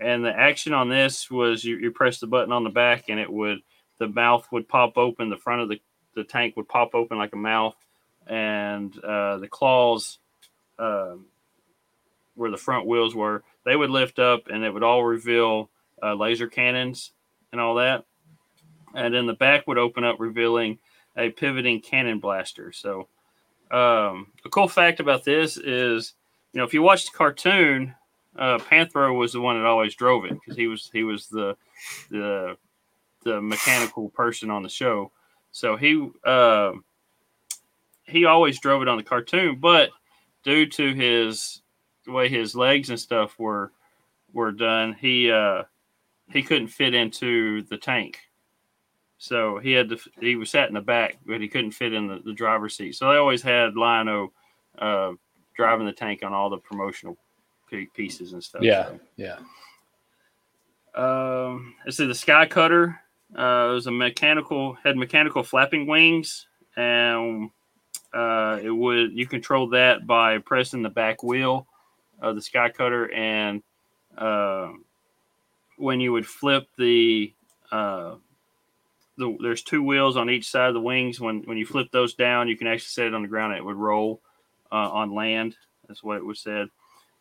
[0.00, 3.18] and the action on this was you, you press the button on the back and
[3.18, 3.58] it would
[3.98, 5.30] the mouth would pop open.
[5.30, 5.80] The front of the,
[6.14, 7.76] the tank would pop open like a mouth,
[8.26, 10.18] and uh, the claws,
[10.78, 11.26] um,
[12.34, 15.70] where the front wheels were, they would lift up and it would all reveal
[16.02, 17.12] uh, laser cannons
[17.52, 18.04] and all that.
[18.94, 20.78] And then the back would open up, revealing
[21.16, 22.72] a pivoting cannon blaster.
[22.72, 23.08] So,
[23.70, 26.14] um, a cool fact about this is,
[26.52, 27.94] you know, if you watch the cartoon,
[28.38, 31.56] uh, Panthro was the one that always drove it because he was he was the
[32.10, 32.56] the
[33.24, 35.10] the mechanical person on the show.
[35.50, 36.72] So he uh,
[38.06, 39.90] he always drove it on the cartoon, but
[40.42, 41.62] due to his
[42.04, 43.72] the way his legs and stuff were
[44.32, 45.62] were done, he uh,
[46.30, 48.18] he couldn't fit into the tank.
[49.18, 52.06] So he had to he was sat in the back, but he couldn't fit in
[52.06, 52.94] the, the driver's seat.
[52.94, 54.32] So they always had Lion-O
[54.78, 55.12] uh,
[55.56, 57.16] driving the tank on all the promotional
[57.94, 58.62] pieces and stuff.
[58.62, 59.00] Yeah, So.
[59.16, 59.36] yeah.
[60.94, 63.00] Um, let's see, the Sky Cutter
[63.34, 67.50] uh, it was a mechanical had mechanical flapping wings, and
[68.12, 71.66] uh, it would you control that by pressing the back wheel
[72.20, 73.62] of the Sky Cutter, and
[74.16, 74.70] uh,
[75.76, 77.32] when you would flip the
[77.70, 78.16] uh,
[79.18, 81.20] the there's two wheels on each side of the wings.
[81.20, 83.58] When when you flip those down, you can actually set it on the ground, and
[83.58, 84.20] it would roll
[84.70, 85.56] uh, on land.
[85.88, 86.68] That's what it was said.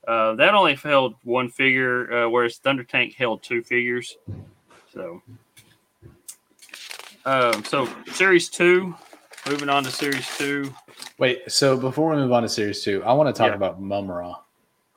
[0.08, 4.18] Uh, that only held one figure, uh, whereas Thunder Tank held two figures.
[4.94, 5.22] So,
[7.26, 8.96] um, so series two.
[9.48, 10.74] Moving on to series two.
[11.20, 13.56] Wait, so before we move on to series two, I want to talk Yeah.
[13.56, 14.36] about Mumm-Ra.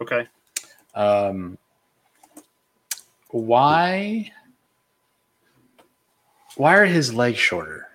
[0.01, 0.27] Okay.
[0.95, 1.59] Um,
[3.31, 4.33] why?
[6.57, 7.89] Why are his legs shorter?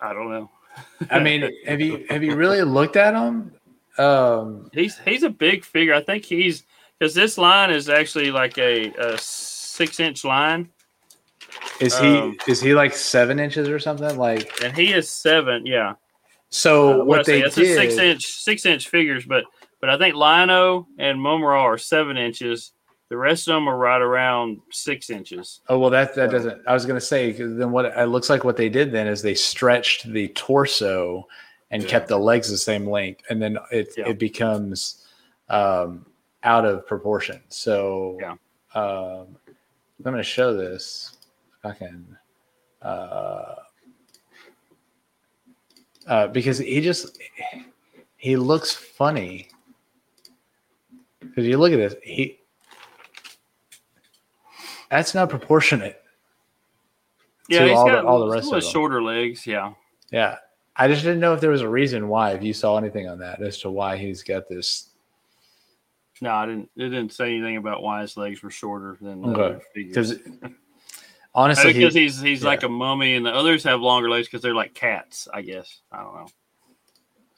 [0.00, 0.50] I don't know.
[1.10, 3.52] I mean, have you have you really looked at him?
[3.96, 5.94] Um, He's he's a big figure.
[5.94, 6.64] I think he's
[6.98, 10.68] because this line is actually like a, a six inch line,
[11.80, 14.16] is he Um, is he like seven inches or something?
[14.16, 15.66] Like and he is seven.
[15.66, 15.94] Yeah.
[16.50, 17.40] so, Uh, what say?
[17.40, 19.44] they It's a six inch six inch figures, but
[19.80, 22.72] but I think Lion-O and Mumm-Ra are seven inches.
[23.10, 25.60] The rest of them are right around six inches.
[25.68, 26.62] Oh well, that that doesn't.
[26.66, 29.20] I was going to say then what it looks like what they did then is
[29.20, 31.28] they stretched the torso
[31.70, 31.88] and Yeah.
[31.88, 34.08] kept the legs the same length, and then it Yeah.
[34.08, 35.06] it becomes
[35.50, 36.06] um,
[36.44, 37.42] out of proportion.
[37.50, 38.32] So Yeah.
[38.74, 41.18] um, I'm going to show this.
[41.72, 42.16] Can.
[42.82, 43.54] Uh,
[46.06, 47.18] uh, because he just
[48.16, 49.48] he looks funny.
[51.20, 52.38] Because you look at this, he
[54.90, 56.00] that's not proportionate.
[57.48, 58.70] Yeah, To he's all the- got all the rest of them.
[58.70, 59.46] shorter legs.
[59.46, 59.74] Yeah.
[60.10, 60.36] Yeah,
[60.76, 62.32] I just didn't know if there was a reason why.
[62.32, 64.90] If you saw anything on that as to why he's got this.
[66.20, 66.70] No, I didn't.
[66.76, 69.64] It didn't say anything about why his legs were shorter than the Okay.
[69.74, 70.12] figures.
[70.12, 70.50] Because
[71.34, 74.42] honestly, because he, he's he's like a mummy, and the others have longer legs because
[74.42, 75.28] they're like cats.
[75.32, 76.26] I guess I don't know.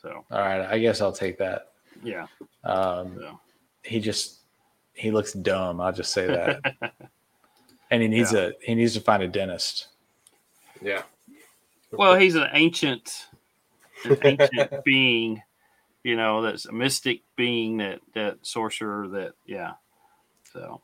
[0.02, 1.72] So all right, I guess I'll take that.
[2.02, 2.26] yeah,
[2.64, 3.40] Um, so.
[3.82, 4.40] he just
[4.94, 5.80] he looks dumb.
[5.80, 6.60] I'll just say that.
[7.90, 9.88] and he needs a he needs to find a dentist.
[10.82, 11.02] Yeah.
[11.90, 13.28] well, he's an ancient,
[14.04, 15.42] an ancient being.
[16.04, 19.72] You know, that's a mystic being that that sorcerer that yeah.
[20.52, 20.80] So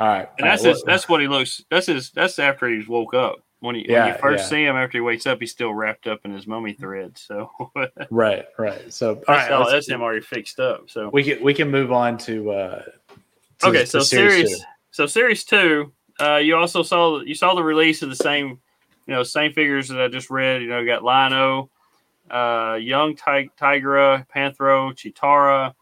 [0.00, 1.62] All right, and that's right, his, that's what he looks.
[1.70, 2.10] That's his.
[2.10, 3.42] That's after he's woke up.
[3.60, 4.48] When, he, when you first yeah.
[4.48, 7.18] see him after he wakes up, he's still wrapped up in his mummy thread.
[7.18, 7.50] So
[8.10, 8.90] right, right.
[8.90, 10.88] So all right, how- let's- that's him already fixed up.
[10.88, 12.50] So we can we can move on to.
[12.50, 12.82] Uh,
[13.58, 14.64] to- okay, to so series, two.
[14.90, 18.58] so series two, uh, you also saw you saw the release of the same,
[19.06, 20.62] you know, same figures that I just read.
[20.62, 21.68] You know, you got Lion-O,
[22.30, 25.74] uh, Young Ti- Tygra, Panthro, Cheetara,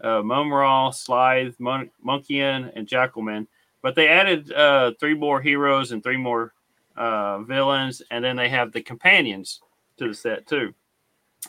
[0.00, 3.46] uh, Mumm-Ra, Slithe, Mon- and Jackalman.
[3.86, 6.52] But they added uh, three more heroes and three more
[6.96, 9.60] uh, villains, and then they have the companions
[9.98, 10.74] to the set too.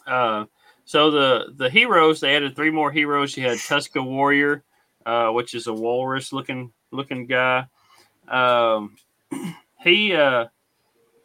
[0.05, 0.45] Uh,
[0.85, 3.35] so the the heroes they added three more heroes.
[3.35, 4.63] You had Tuska Warrior,
[5.03, 7.65] uh, which is a walrus looking looking guy.
[8.27, 8.97] Um,
[9.81, 10.45] he uh,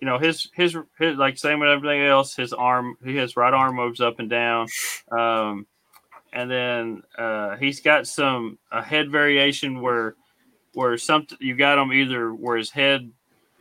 [0.01, 2.35] you know his his his like same with everything else.
[2.35, 4.67] His arm, his right arm moves up and down.
[5.11, 5.67] Um,
[6.33, 10.17] and then uh, he's got some a head variation where
[10.75, 13.11] where something you got him either where his head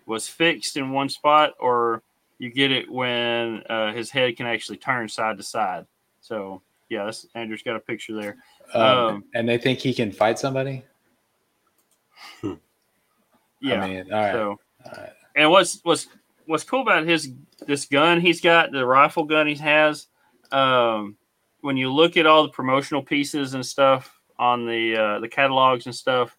[0.06, 2.04] was fixed in one spot or
[2.40, 5.86] you get it when uh, his head can actually turn side to side.
[6.22, 8.38] So yeah, that's Andrew's got a picture there.
[8.74, 10.84] Um, Um, and they think he can fight somebody.
[13.62, 13.84] Yeah.
[13.84, 14.32] I mean, all right.
[14.34, 15.14] So, all right.
[15.36, 16.08] and what's what's
[16.48, 17.32] what's cool about his
[17.68, 20.08] this gun he's got the rifle gun he has.
[20.52, 21.16] Um,
[21.62, 25.86] when you look at all the promotional pieces and stuff on the uh, the catalogs
[25.86, 26.36] and stuff,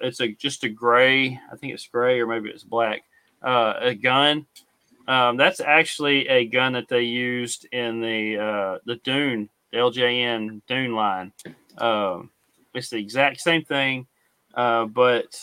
[0.00, 1.38] it's a just a gray.
[1.52, 3.02] I think it's gray or maybe it's black.
[3.42, 4.46] Uh, a gun.
[5.06, 10.62] Um, that's actually a gun that they used in the uh, the Dune the LJN
[10.66, 11.32] Dune line.
[11.78, 12.30] Um,
[12.74, 14.06] it's the exact same thing,
[14.54, 15.38] uh, but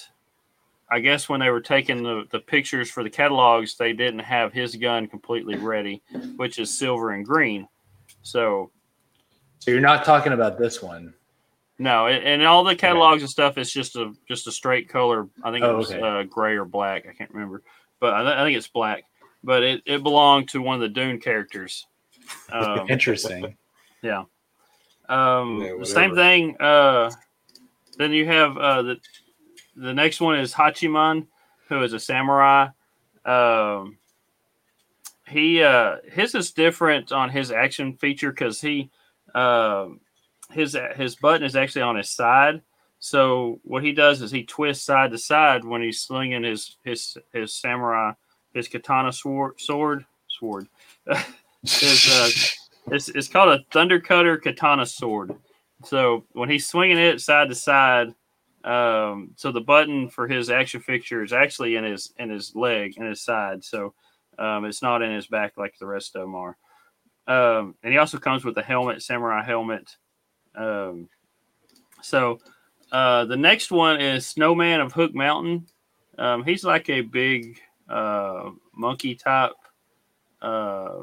[0.90, 4.54] I guess when they were taking the, the pictures for the catalogs, they didn't have
[4.54, 6.02] his gun completely ready,
[6.36, 7.68] which is silver and green.
[8.22, 8.72] So
[9.60, 11.14] So you're not talking about this one.
[11.78, 15.28] No, and, and all the catalogs and stuff is just a just a straight color.
[15.44, 16.02] I think it Oh, was okay.
[16.02, 17.06] uh, gray or black.
[17.10, 17.64] I can't remember,
[18.00, 19.04] but I, th- I think it's black.
[19.44, 21.86] But it, it belonged to one of the Dune characters.
[22.52, 23.58] Um, Interesting.
[24.02, 24.26] Yeah.
[25.10, 26.58] Um, Yeah, same thing.
[26.60, 27.12] Uh,
[27.98, 28.98] then you have uh, the
[29.76, 31.28] the next one is Hachiman,
[31.70, 32.68] who is a samurai.
[33.26, 33.98] Um,
[35.28, 38.92] he uh, his is different on his action feature because he
[39.34, 39.88] uh,
[40.56, 42.62] his his button is actually on his side.
[43.00, 47.18] So what he does is he twists side to side when he's slinging his his
[47.34, 48.14] his samurai
[48.54, 50.68] his katana sword sword sword.
[51.62, 55.36] his uh, it's, it's called a thunder cutter katana sword.
[55.84, 58.16] So when he's swinging it side to side,
[58.64, 62.96] um, so the button for his action fixture is actually in his in his leg
[62.98, 63.64] in his side.
[63.64, 63.94] So
[64.40, 66.58] um, it's not in his back like the rest of them are.
[67.28, 69.96] Um, and he also comes with a helmet, samurai helmet.
[70.56, 71.10] Um,
[72.02, 72.40] so
[72.92, 75.68] uh, the next one is Snowman of Hook Mountain.
[76.18, 79.52] Um, he's like a big uh, monkey type.
[80.42, 81.02] Uh,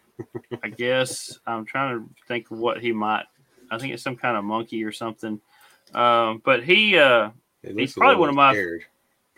[0.62, 3.26] I guess I'm trying to think of what he might.
[3.70, 5.40] I think it's some kind of monkey or something.
[5.94, 7.30] Um, but he, uh,
[7.62, 8.84] He's probably one of my- scared.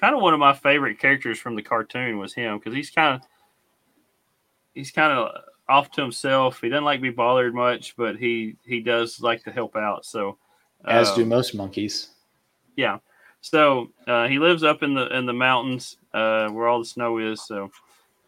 [0.00, 3.16] kind of one of my favorite characters from the cartoon was him because he's kind
[3.16, 3.22] of
[4.74, 5.34] he's kind of
[5.70, 6.60] off to himself.
[6.60, 10.04] He doesn't like to be bothered much, but he he does like to help out.
[10.04, 10.36] So
[10.84, 12.08] As do um, most monkeys.
[12.76, 12.98] yeah.
[13.40, 17.18] So uh, he lives up in the in the mountains uh, where all the snow
[17.18, 17.46] is.
[17.46, 17.70] So,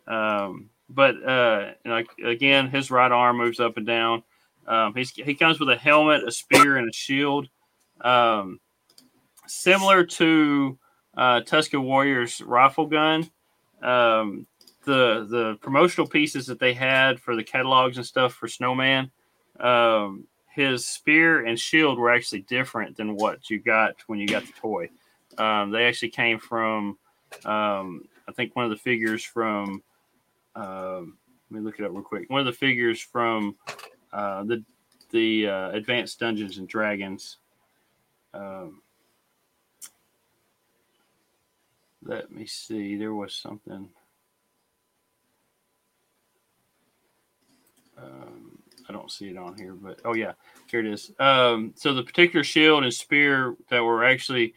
[0.07, 4.22] um, but uh, like again, his right arm moves up and down.
[4.66, 7.48] Um, he's he comes with a helmet, a spear, and a shield,
[8.00, 8.61] um,
[9.46, 10.78] similar to
[11.16, 13.28] uh, Tuska Warrior's rifle gun.
[13.83, 14.46] Um,
[14.85, 19.11] the the promotional pieces that they had for the catalogs and stuff for Snowman.
[19.61, 24.45] Um, his spear and shield were actually different than what you got when you got
[24.45, 24.90] the toy.
[25.38, 26.99] Um, they actually came from,
[27.47, 29.83] um, I think, one of the figures from.
[30.55, 31.16] Um,
[31.51, 32.29] let me look it up real quick.
[32.29, 33.57] One of the figures from
[34.12, 34.64] uh, the
[35.11, 37.38] the uh, Advanced Dungeons and Dragons.
[38.35, 38.83] Um,
[42.05, 42.97] let me see.
[42.97, 43.88] There was something.
[48.03, 50.33] Um, I don't see it on here, but oh yeah,
[50.67, 51.12] here it is.
[51.19, 54.55] Um, so the particular shield and spear that were actually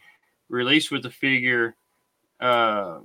[0.48, 1.76] released with the figure
[2.40, 3.00] uh,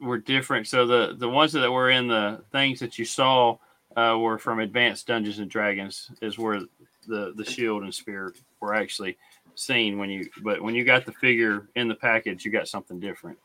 [0.00, 0.66] were different.
[0.66, 3.58] So the the ones that were in the things that you saw
[3.96, 6.60] uh, were from Advanced Dungeons and Dragons, is where
[7.06, 9.18] the the shield and spear were actually
[9.54, 10.28] seen when you.
[10.42, 13.38] But when you got the figure in the package, you got something different.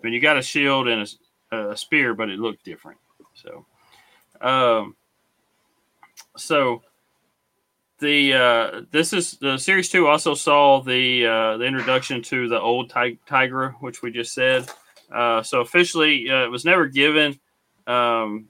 [0.00, 1.12] When you got a shield and
[1.50, 2.98] a, a spear, but it looked different.
[3.36, 3.66] So,
[4.40, 4.96] um,
[6.36, 6.82] so
[7.98, 12.60] the uh, this is the series two also saw the uh, the introduction to the
[12.60, 14.68] old Ti- Tygra, which we just said.
[15.12, 17.38] Uh, so officially, uh, it was never given,
[17.86, 18.48] um,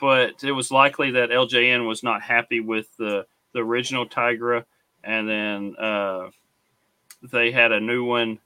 [0.00, 4.64] but it was likely that LJN was not happy with the the original Tygra,
[5.04, 6.28] and then uh,
[7.32, 8.38] they had a new one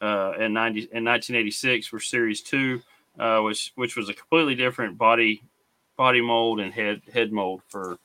[0.00, 2.82] uh, in ninety in nineteen eighty six for Series two,
[3.18, 5.42] uh, which which was a completely different body
[5.96, 7.98] body mold and head head mold for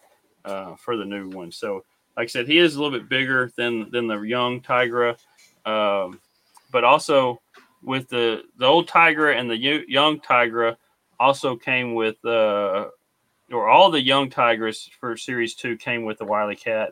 [0.46, 1.52] uh, for the new one.
[1.52, 1.84] So,
[2.18, 5.18] like I said, he is a little bit bigger than than the young Tygra,
[5.66, 6.20] um,
[6.72, 7.42] but also
[7.84, 10.78] with the the old Tygra and the young Tygra
[11.20, 12.88] also came with uh,
[13.52, 16.92] or all the young tigers for series two came with the WilyKat,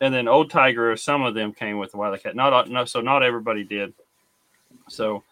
[0.00, 2.34] and then old tiger, some of them came with the WilyKat.
[2.34, 3.94] Not, no, so not everybody did.
[4.88, 5.24] So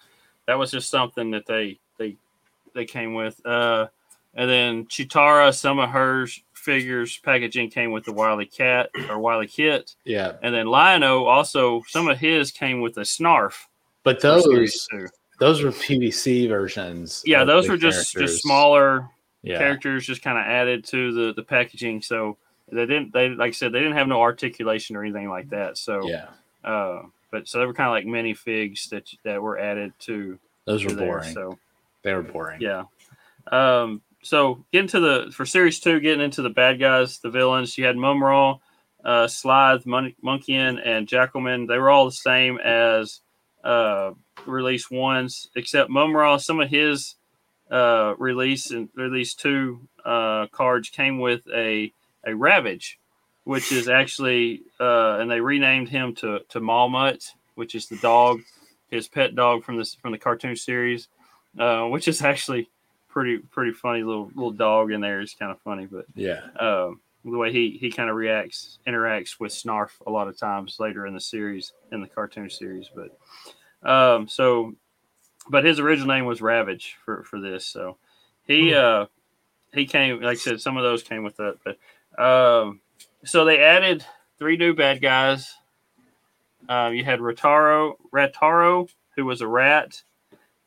[0.46, 1.78] that was just something that they
[2.76, 3.44] they came with.
[3.44, 3.88] Uh,
[4.34, 10.32] and then Cheetara, some of her figures packaging came with the WilyKat or WilyKit, Yeah,
[10.42, 13.54] and then Lion-O also some of his came with a Snarf.
[14.04, 14.44] but those
[15.40, 17.22] those were PVC versions.
[17.26, 18.32] Yeah, those were just characters.
[18.32, 19.08] just smaller
[19.42, 22.36] Yeah, characters just kind of added to the the packaging so
[22.72, 25.78] they didn't they like i said they didn't have no articulation or anything like that
[25.78, 26.26] so yeah,
[26.64, 30.36] uh but so they were kind of like mini figs that that were added to,
[30.64, 31.32] those were to there boring.
[31.34, 31.56] so
[32.06, 32.60] They were boring.
[32.60, 32.84] yeah.
[33.50, 37.76] Um so getting to the for series two getting into the bad guys the villains
[37.76, 38.58] you had Mumm-Ra
[39.04, 41.66] uh Slithe, Mon- and jackalman.
[41.66, 43.20] They were all the same as
[43.64, 44.12] uh
[44.46, 47.16] release ones except Mumm-Ra some of his
[47.70, 51.92] uh, release and release two uh, cards came with a
[52.24, 53.00] a Ravage,
[53.42, 57.24] which is actually uh, and they renamed him to to Ma-Mutt,
[57.56, 58.40] which is the dog,
[58.88, 61.08] his pet dog from this from the cartoon series,
[61.58, 62.68] uh, which is actually
[63.08, 67.00] pretty pretty funny little little dog in there is kind of funny, but Yeah, um,
[67.24, 71.06] the way he he kind of reacts interacts with Snarf a lot of times later
[71.06, 72.90] in the series in the cartoon series.
[72.94, 73.18] But
[73.88, 74.74] um, so,
[75.48, 77.66] but his original name was Ravage for for this.
[77.66, 77.96] So
[78.46, 79.06] he uh
[79.72, 81.56] he came like I said, some of those came with that.
[81.64, 82.80] But um,
[83.24, 84.04] so they added
[84.38, 85.54] three new bad guys.
[86.68, 90.02] Uh, you had Ratar-O Ratar-O, who was a rat.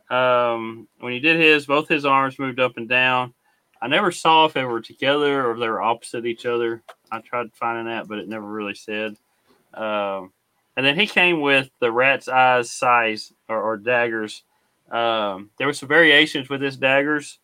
[0.10, 3.34] Um, when he did his, both his arms moved up and down.
[3.82, 6.84] I never saw if they were together or if they were opposite each other.
[7.12, 9.16] I tried finding that, but it never really said.
[9.74, 10.34] Um,
[10.76, 14.44] and then he came with the rat's eyes size or, or daggers.
[14.92, 17.40] Um, there were some variations with his daggers.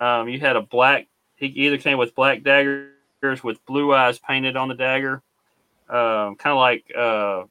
[0.00, 1.08] Um, you had a black.
[1.36, 2.92] He either came with black daggers
[3.42, 5.22] with blue eyes painted on the dagger,
[5.88, 7.44] um, kind of like uh,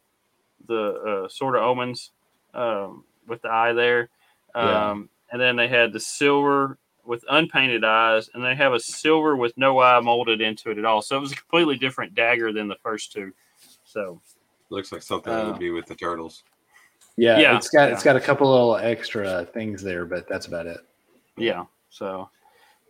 [0.68, 2.12] the uh, Sword of Omens
[2.54, 4.10] um, with the eye there.
[4.56, 4.96] Um, Yeah.
[5.32, 9.58] And then they had the silver with unpainted eyes, and they have a silver with
[9.58, 11.02] no eye molded into it at all.
[11.02, 13.34] So it was a completely different dagger than the first two.
[13.84, 14.22] So
[14.70, 16.44] Looks like something that Uh, would be with the turtles.
[17.18, 17.94] yeah, Yeah, It's got yeah.
[17.94, 20.80] it's got a couple little extra things there, but that's about it.
[21.38, 22.30] yeah, so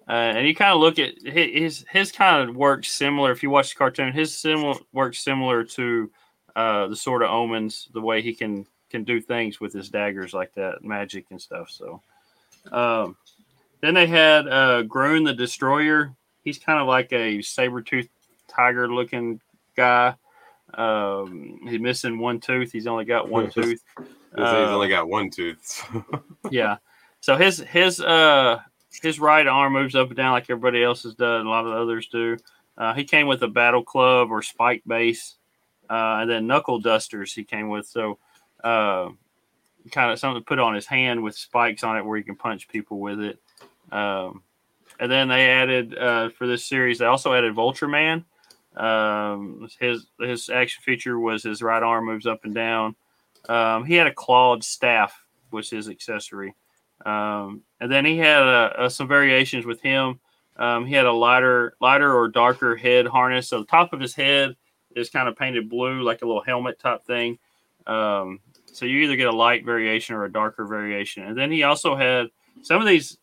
[0.07, 3.31] uh, and you kind of look at his his kind of works similar.
[3.31, 6.11] If you watch the cartoon, his similar works similar to
[6.55, 10.33] uh, the Sword of Omens, the way he can can do things with his daggers
[10.35, 11.69] like that, magic and stuff.
[11.71, 11.99] So
[12.71, 13.17] um,
[13.81, 16.13] then they had uh, Grune the Destroyer.
[16.43, 18.07] He's kind of like a saber tooth
[18.47, 19.41] tiger looking
[19.75, 20.13] guy.
[20.75, 22.71] Um, he's missing one tooth.
[22.71, 23.81] He's only got one tooth.
[23.97, 24.03] They
[24.43, 25.83] he's Uh, only got one tooth.
[26.51, 26.77] yeah.
[27.19, 28.59] So his his uh
[29.01, 31.71] his right arm moves up and down like everybody else's does, and a lot of
[31.73, 32.37] the others do.
[32.77, 35.35] Uh, he came with a battle club or spike base,
[35.89, 37.33] uh, and then knuckle dusters.
[37.33, 38.19] He came with so
[38.63, 39.09] uh,
[39.91, 42.35] kind of something to put on his hand with spikes on it where he can
[42.35, 43.39] punch people with it.
[43.91, 44.43] Um,
[44.99, 48.25] and then they added uh, for this series, they also added Vulture Man.
[48.75, 52.95] Um, his his action feature was his right arm moves up and down.
[53.47, 56.55] Um, he had a clawed staff was his accessory.
[57.05, 60.19] Um, and then he had uh, uh, some variations with him.
[60.57, 63.49] Um, he had a lighter, lighter or darker head harness.
[63.49, 64.55] So the top of his head
[64.95, 67.39] is kind of painted blue, like a little helmet type thing.
[67.87, 68.39] Um,
[68.73, 71.23] so you either get a light variation or a darker variation.
[71.23, 72.27] And then he also had
[72.61, 73.17] some of these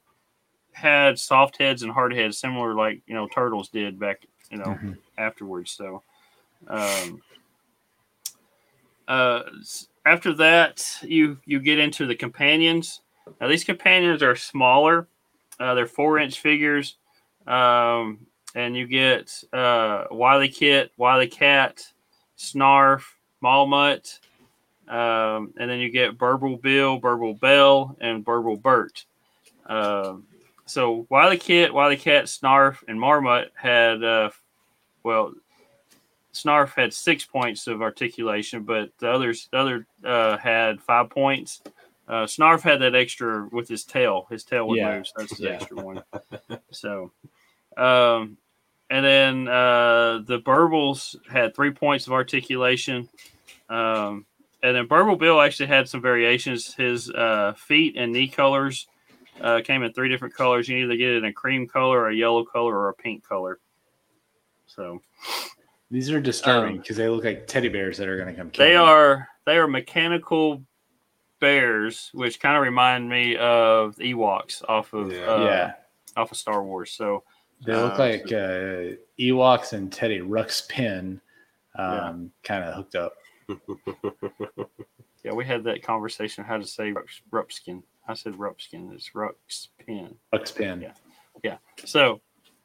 [0.72, 4.78] had soft heads and hard heads, similar like you know turtles did back you know
[4.82, 4.96] Mhm.
[5.18, 5.72] afterwards.
[5.72, 6.02] So.
[6.68, 7.22] Um,
[9.08, 9.42] uh,
[10.06, 13.02] after that, you you get into the companions.
[13.40, 15.08] Now these companions are smaller.
[15.58, 16.96] Uh, they're four inch figures,
[17.46, 21.82] um, and you get uh, WilyKit, Wily Cat,
[22.38, 23.02] Snarf,
[23.40, 24.20] Ma-Mutt,
[24.90, 29.04] um, and then you get Berbil Bill, Berbil Belle, and Berbil Bert.
[29.66, 30.26] Um,
[30.66, 34.30] so WilyKit, Wily Cat, Snarf, and Ma-Mutt had, uh,
[35.04, 35.32] well,
[36.34, 41.62] Snarf had six points of articulation, but the others, the other uh, had five points.
[42.08, 44.26] Uh, Snarf had that extra with his tail.
[44.30, 44.96] His tail would Yeah.
[44.96, 45.54] move, so that's the Yeah.
[45.54, 46.02] extra one.
[46.72, 47.12] So,
[47.76, 48.36] um,
[48.90, 53.08] and then uh, the Berbils had three points of articulation.
[53.68, 54.26] Um,
[54.62, 56.74] and then Berbil Bill actually had some variations.
[56.74, 58.86] His uh, feet and knee colors
[59.40, 60.68] uh, came in three different colors.
[60.68, 63.58] You either get it in a cream color, a yellow color, or a pink color.
[64.66, 65.00] So
[65.90, 68.50] These are disturbing Um, because they look like teddy bears that are going to come.
[68.50, 68.78] kill they you.
[68.80, 70.62] are they are mechanical
[71.40, 75.18] bears, which kind of remind me of Ewoks off of Yeah.
[75.26, 75.72] uh, yeah,
[76.16, 76.92] off of Star Wars.
[76.92, 77.24] So
[77.64, 81.20] They look Uh, like uh, Ewoks and Teddy Ruxpin
[81.76, 82.08] Yeah.
[82.08, 83.14] um, kind of hooked up.
[85.22, 87.82] Yeah, we had that conversation how to say Rux, Rupskin.
[88.08, 88.90] I said Rupskin.
[88.94, 90.14] It's Ruxpin.
[90.32, 90.82] Ruxpin.
[90.82, 90.92] Yeah.
[91.44, 91.58] Yeah.
[91.84, 92.20] So,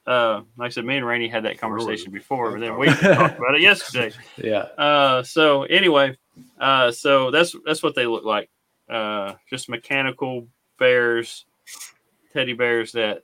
[0.07, 3.37] uh, like I said, me and Rainey had that conversation before, but then we talked
[3.37, 4.15] about it yesterday.
[4.37, 4.67] Yeah.
[4.77, 6.17] Uh, so anyway,
[6.59, 8.49] uh, so that's that's what they look like.
[8.89, 11.45] Uh, just mechanical bears,
[12.33, 13.23] teddy bears that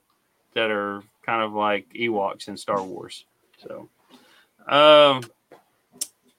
[0.54, 3.24] that are kind of like Ewoks in Star Wars.
[3.66, 3.88] So,
[4.68, 5.22] um,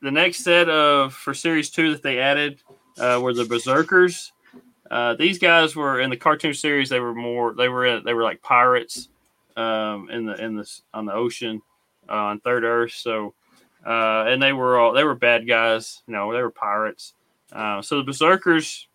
[0.03, 2.59] the next set of for series two that they added
[2.99, 4.31] uh, were the Berzerkers.
[4.91, 6.89] Uh, these guys were in the cartoon series.
[6.89, 7.53] They were more.
[7.53, 9.07] They were in, they were like pirates
[9.55, 11.61] um, in the in the on the ocean
[12.09, 12.91] uh, on Third Earth.
[12.91, 13.33] So
[13.85, 16.03] uh, and they were all they were bad guys.
[16.05, 17.13] You know, they were pirates.
[17.53, 18.85] Uh, so the Berzerkers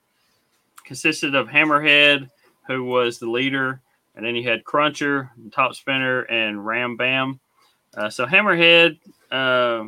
[0.84, 2.28] consisted of Hammerhand,
[2.66, 3.80] who was the leader,
[4.14, 7.40] and then you had Cruncher, Top Spinner, and Ram Bam.
[7.96, 8.98] Uh, so Hammerhand,
[9.30, 9.84] uh,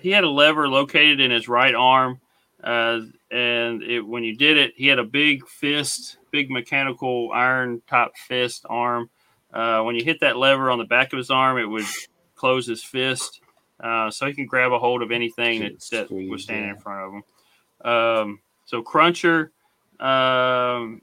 [0.00, 2.20] he had a lever located in his right arm,
[2.62, 7.82] uh, and it, when you did it, he had a big fist, big mechanical iron
[7.86, 9.10] type fist arm.
[9.52, 11.86] Uh, when you hit that lever on the back of his arm, it would
[12.34, 13.40] close his fist
[13.80, 17.00] uh, so he can grab a hold of anything that, that was standing in front
[17.04, 17.90] of him.
[17.90, 19.52] Um, so Cruncher,
[20.00, 21.00] um,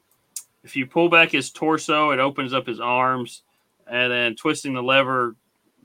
[0.63, 3.43] if you pull back his torso, it opens up his arms,
[3.87, 5.35] and then twisting the lever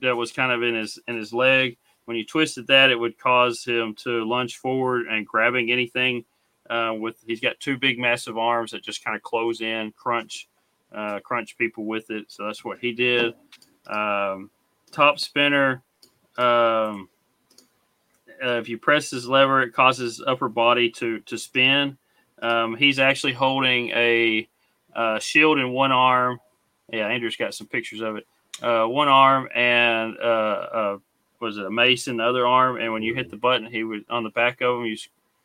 [0.01, 1.77] that was kind of in his in his leg.
[2.11, 6.25] When you twisted that, it would cause him to lunge forward and grabbing anything.
[6.69, 10.49] Uh, with he's got two big massive arms that just kind of close in, crunch,
[10.91, 12.25] uh, crunch people with it.
[12.27, 13.33] So that's what he did.
[13.87, 14.49] Um,
[14.91, 15.83] top spinner.
[16.37, 17.07] Um,
[18.43, 21.97] uh, if you press his lever, it causes upper body to to spin.
[22.41, 24.49] Um, he's actually holding a
[24.93, 26.41] uh, shield in one arm.
[26.91, 28.27] Yeah, Andrew's got some pictures of it.
[28.61, 30.97] Uh, one arm and uh, uh,
[31.41, 32.77] was it a mace in the other arm?
[32.77, 34.85] And when you hit the button, he would on the back of him.
[34.85, 34.95] You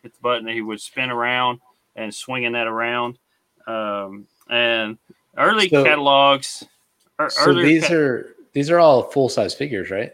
[0.02, 1.60] hit the button, he would spin around
[1.96, 3.18] and swinging that around.
[3.66, 4.98] Um, and
[5.36, 6.64] early So- catalogs.
[7.30, 10.12] So these are these are all full size figures, right?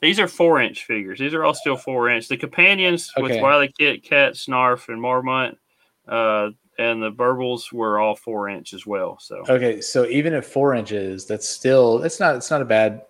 [0.00, 1.18] These are four inch figures.
[1.18, 2.28] These are all still four inch.
[2.28, 5.56] The companions with WilyKit, Cat, Snarf, and Ma-Mutt,
[6.06, 9.18] uh, and the Berbils were all four inch as well.
[9.20, 13.02] So Okay, so even at four inches, that's still it's not it's not a bad.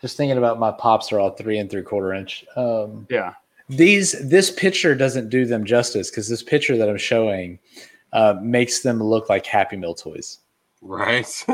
[0.00, 2.44] Just thinking about my pops are all three and three quarter inch.
[2.56, 3.34] Um, yeah,
[3.68, 7.58] these this picture doesn't do them justice because this picture that I'm showing
[8.12, 10.38] uh, makes them look like Happy Meal toys.
[10.82, 11.28] right.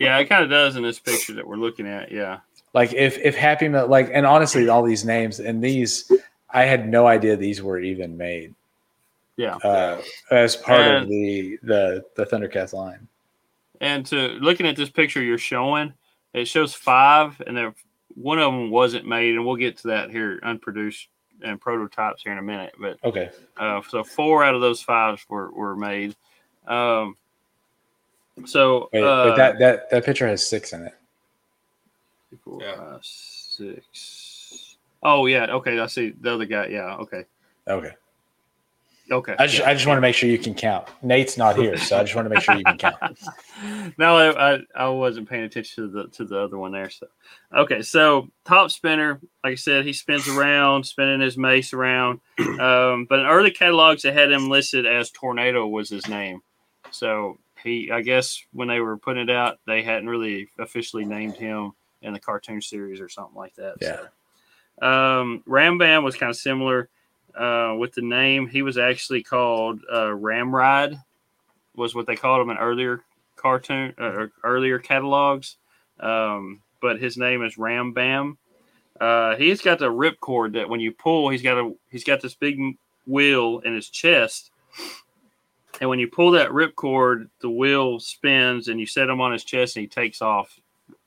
[0.00, 2.10] yeah, it kind of does in this picture that we're looking at.
[2.10, 2.40] Yeah,
[2.74, 6.10] Like if if Happy Meal like and honestly all these names and these
[6.50, 8.54] I had no idea these were even made
[9.40, 9.56] yeah.
[9.56, 13.08] uh, as part of the the the Thundercats line.
[13.80, 15.94] And to looking at this picture you're showing,
[16.34, 17.74] it shows five, and there
[18.14, 21.08] one of them wasn't made, and we'll get to that here, unproduced
[21.42, 22.74] and prototypes here in a minute.
[22.78, 26.14] But Okay, Uh, so four out of those five were, were made.
[26.66, 27.16] Um,
[28.44, 30.94] so wait, uh, but that that that picture has six in it.
[32.44, 32.76] four, Yeah.
[32.76, 34.76] five, six.
[35.02, 35.78] Oh yeah, okay.
[35.78, 36.66] I see the other guy.
[36.66, 37.24] Yeah, okay,
[37.68, 37.92] Okay,
[39.10, 39.34] okay.
[39.38, 39.70] I just yeah.
[39.70, 40.88] I just want to make sure you can count.
[41.02, 43.18] Nate's not here, so I just want to make sure you can count.
[43.98, 46.90] no, I, I, I wasn't paying attention to the to the other one there.
[46.90, 47.06] So,
[47.54, 52.20] okay, so top spinner, like I said, he spins around, spinning his mace around.
[52.60, 56.42] Um, but in early catalogs, they had him listed as Tornado was his name.
[56.90, 61.36] So he, I guess, when they were putting it out, they hadn't really officially named
[61.36, 63.76] him in the cartoon series or something like that.
[63.80, 64.00] Yeah.
[64.80, 66.88] So, um, Rambam was kind of similar
[67.36, 68.46] uh, with the name.
[68.46, 71.00] He was actually called uh, Ramride,
[71.76, 73.02] was what they called him in earlier
[73.36, 75.56] cartoon uh, or earlier catalogs.
[75.98, 78.38] Um, but his name is Ram Bam.
[79.00, 82.34] Uh, he's got the ripcord that when you pull, he's got a he's got this
[82.34, 82.58] big
[83.06, 84.50] wheel in his chest,
[85.80, 89.44] and when you pull that ripcord, the wheel spins, and you set him on his
[89.44, 90.58] chest, and he takes off,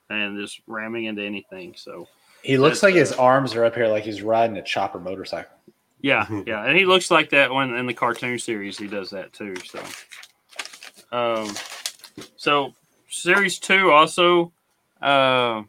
[0.09, 1.75] and just ramming into anything.
[1.77, 2.07] So
[2.41, 5.55] He looks like his arms are up here, like he's riding a chopper motorcycle.
[6.03, 9.33] Yeah, yeah, and he looks like that when in the cartoon series he does that
[9.33, 9.55] too.
[9.65, 9.83] So,
[11.11, 11.51] um,
[12.35, 12.75] so
[13.09, 14.51] series two also,
[15.01, 15.63] uh,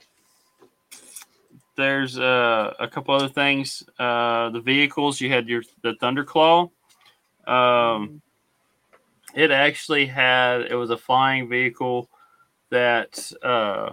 [1.76, 3.84] there's uh, a couple other things.
[3.98, 6.70] Uh, the vehicles you had your the Thunderclaw.
[7.46, 8.20] Um,
[9.34, 12.08] it actually had it was a flying vehicle
[12.70, 13.90] that uh,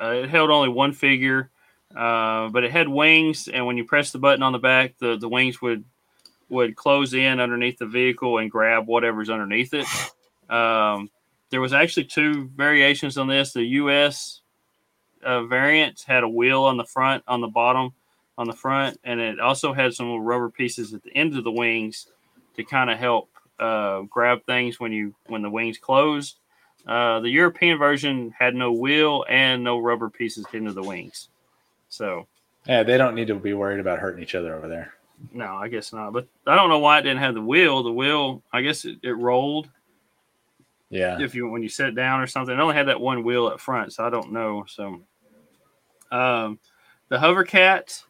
[0.00, 1.50] uh, it held only one figure.
[1.96, 5.16] Uh, but it had wings, and when you press the button on the back, the,
[5.16, 5.84] the wings would
[6.48, 9.86] would close in underneath the vehicle and grab whatever's underneath it.
[10.50, 11.08] Um,
[11.50, 13.52] there was actually two variations on this.
[13.52, 14.40] The U.S.
[15.22, 17.92] uh, variant had a wheel on the front, on the bottom,
[18.36, 21.44] on the front, and it also had some little rubber pieces at the end of
[21.44, 22.08] the wings
[22.56, 26.38] to kind of help uh, grab things when you when the wings closed.
[26.86, 31.28] Uh, the European version had no wheel and no rubber pieces into the wings.
[31.94, 32.26] So
[32.66, 34.94] Yeah, they don't need to be worried about hurting each other over there.
[35.32, 36.12] no, I guess not.
[36.12, 37.82] But I don't know why it didn't have the wheel.
[37.82, 39.68] The wheel, I guess it, it rolled
[40.90, 41.20] Yeah.
[41.20, 42.54] if you when you set down or something.
[42.56, 44.64] It only had that one wheel up front, so I don't know.
[44.66, 45.02] So,
[46.10, 46.58] um,
[47.08, 48.02] the Hovercat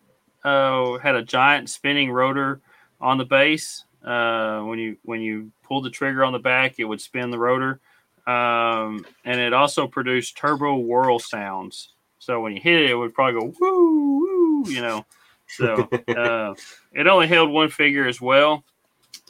[0.44, 2.60] uh, had a giant spinning rotor
[3.00, 3.84] on the base.
[4.04, 7.38] Uh, when you when you pulled the trigger on the back, it would spin the
[7.38, 7.80] rotor,
[8.26, 11.93] um, and it also produced turbo whirl sounds.
[12.24, 15.04] So when you hit it, it would probably go woo woo, you know.
[15.46, 16.54] So uh,
[16.92, 18.64] it only held one figure as well.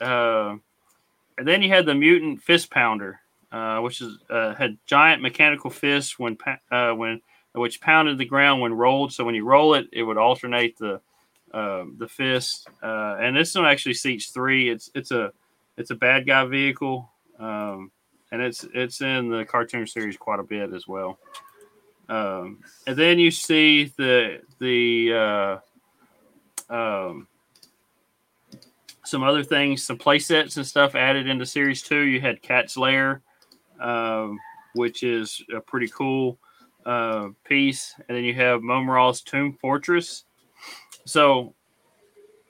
[0.00, 0.56] Uh,
[1.36, 3.20] and then you had the mutant fist pounder,
[3.50, 6.36] uh, which is uh, had giant mechanical fists when
[6.70, 7.20] uh, when
[7.52, 9.12] which pounded the ground when rolled.
[9.12, 11.00] So when you roll it, it would alternate the
[11.52, 12.68] uh, the fist.
[12.82, 14.68] Uh, and this one actually seats three.
[14.68, 15.32] It's it's a
[15.76, 17.90] it's a bad guy vehicle, um,
[18.30, 21.18] and it's it's in the cartoon series quite a bit as well.
[22.08, 25.60] Um, and then you see the the
[26.70, 27.28] uh, um,
[29.04, 32.00] some other things, some play sets and stuff added into series two.
[32.00, 33.22] You had Cat's Lair,
[33.80, 34.38] um,
[34.74, 36.38] which is a pretty cool
[36.86, 40.24] uh, piece, and then you have Mumm-Ra's Tomb Fortress.
[41.06, 41.54] So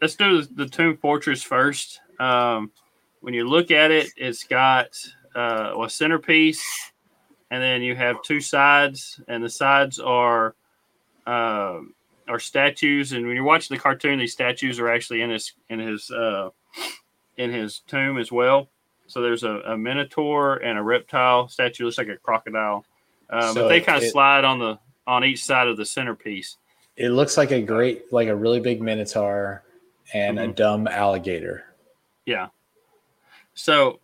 [0.01, 2.01] let's do the, the Tomb Fortress first.
[2.19, 2.71] Um,
[3.21, 4.89] when you look at it, it's got
[5.35, 6.65] uh, a centerpiece,
[7.55, 10.57] and then you have two sides, and the sides are
[11.25, 11.79] uh,
[12.29, 13.13] are statues.
[13.13, 16.51] And when you're watching the cartoon, these statues are actually in his in his uh,
[17.37, 18.69] in his tomb as well.
[19.07, 22.85] So there's a, a minotaur and a reptile statue, looks like a crocodile,
[23.31, 25.87] uh, So but they kind of it- slide on the on each side of the
[25.87, 26.57] centerpiece.
[26.97, 29.63] It looks like a great, like a really big minotaur
[30.13, 30.55] and a Mhm.
[30.57, 31.67] dumb alligator.
[32.27, 32.49] Yeah.
[33.55, 34.01] So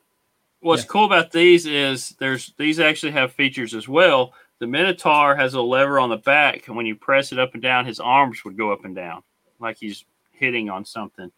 [0.61, 0.89] what's Yeah.
[0.89, 4.35] cool about these is there's these actually have features as well.
[4.59, 7.63] The Minotaur has a lever on the back, and when you press it up and
[7.63, 9.23] down, his arms would go up and down,
[9.59, 11.31] like he's hitting on something.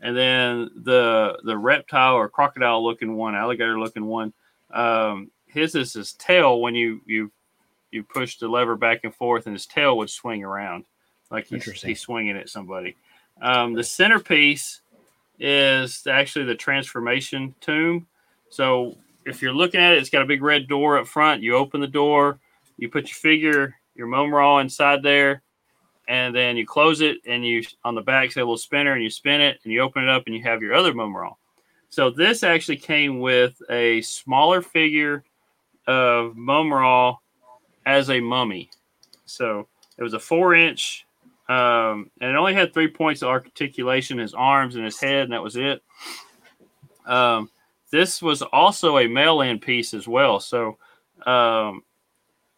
[0.00, 4.32] And then the the reptile or crocodile looking one, alligator looking one,
[4.70, 7.30] um, his is his tail when you you
[7.90, 10.84] you push the lever back and forth, and his tail would swing around
[11.30, 12.96] like he's, he's swinging at somebody.
[13.42, 14.80] Um, the centerpiece
[15.38, 18.06] is actually the transformation tomb.
[18.50, 21.42] So if you're looking at it, it's got a big red door up front.
[21.42, 22.38] You open the door,
[22.76, 25.42] you put your figure, your Mumm-Ra inside there,
[26.08, 29.02] and then you close it, and you on the back say a little spinner, and
[29.02, 31.32] you spin it, and you open it up, and you have your other Mumm-Ra.
[31.88, 35.24] So this actually came with a smaller figure
[35.86, 37.16] of Mumm-Ra
[37.86, 38.70] as a mummy.
[39.26, 41.06] So it was a four inch,
[41.48, 45.32] um, and it only had three points of articulation: his arms and his head, and
[45.32, 45.82] that was it.
[47.06, 47.50] Um,
[47.90, 50.40] this was also a mail-in piece as well.
[50.40, 50.78] So
[51.26, 51.82] um,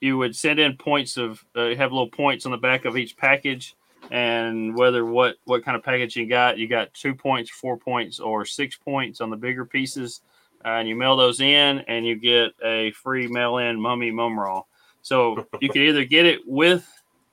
[0.01, 3.17] you would send in points of uh, have little points on the back of each
[3.17, 3.75] package,
[4.11, 8.21] and whether what what kind of package you got, you got two points, four points,
[8.21, 10.21] or six points on the bigger pieces,
[10.65, 14.63] uh, and you mail those in, and you get a free mail-in mummy Mumm-Ra.
[15.03, 16.87] So you could either get it with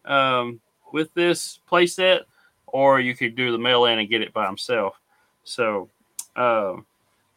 [0.06, 0.62] um,
[0.94, 2.22] with this playset,
[2.68, 5.00] or you could do the mail-in and get it by himself.
[5.44, 5.90] So.
[6.36, 6.86] Um,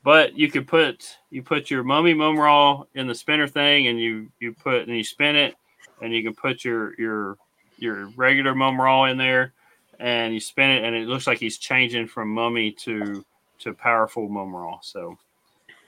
[0.03, 4.28] but you could put you put your mummy Mumm-Ra in the spinner thing and you
[4.40, 5.55] you put and you spin it
[6.00, 7.38] and you can put your your
[7.78, 9.53] your regular Mumm-Ra in there
[10.00, 13.24] and you spin it and it looks like he's changing from mummy to
[13.61, 15.16] to powerful Mumm-Ra so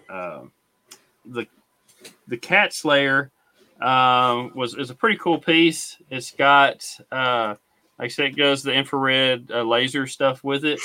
[0.09, 0.53] um,
[1.25, 1.47] the
[2.29, 3.31] the Cat's Lair
[3.81, 7.55] um, was is a pretty cool piece it's got uh,
[7.99, 10.81] like I said, it goes the infrared uh, laser stuff with it.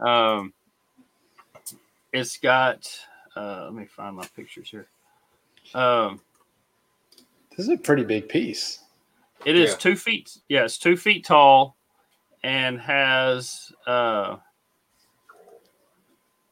[0.00, 0.52] Um,
[2.12, 2.88] it's got
[3.36, 4.86] uh, let me find my pictures here
[5.74, 6.20] um
[7.50, 8.80] This is a pretty big piece.
[9.44, 9.76] it is Yeah.
[9.76, 11.76] two feet yeah it's two feet tall
[12.42, 14.36] and has uh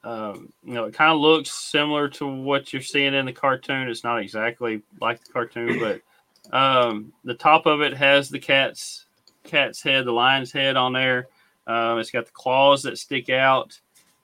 [0.03, 3.87] um, you know, it kind of looks similar to what you're seeing in the cartoon.
[3.89, 5.79] It's not exactly like the cartoon,
[6.51, 9.05] but um, the top of it has the cat's
[9.45, 11.29] cat's head, the lion's head on there.
[11.67, 13.79] Um, it's got the claws that stick out.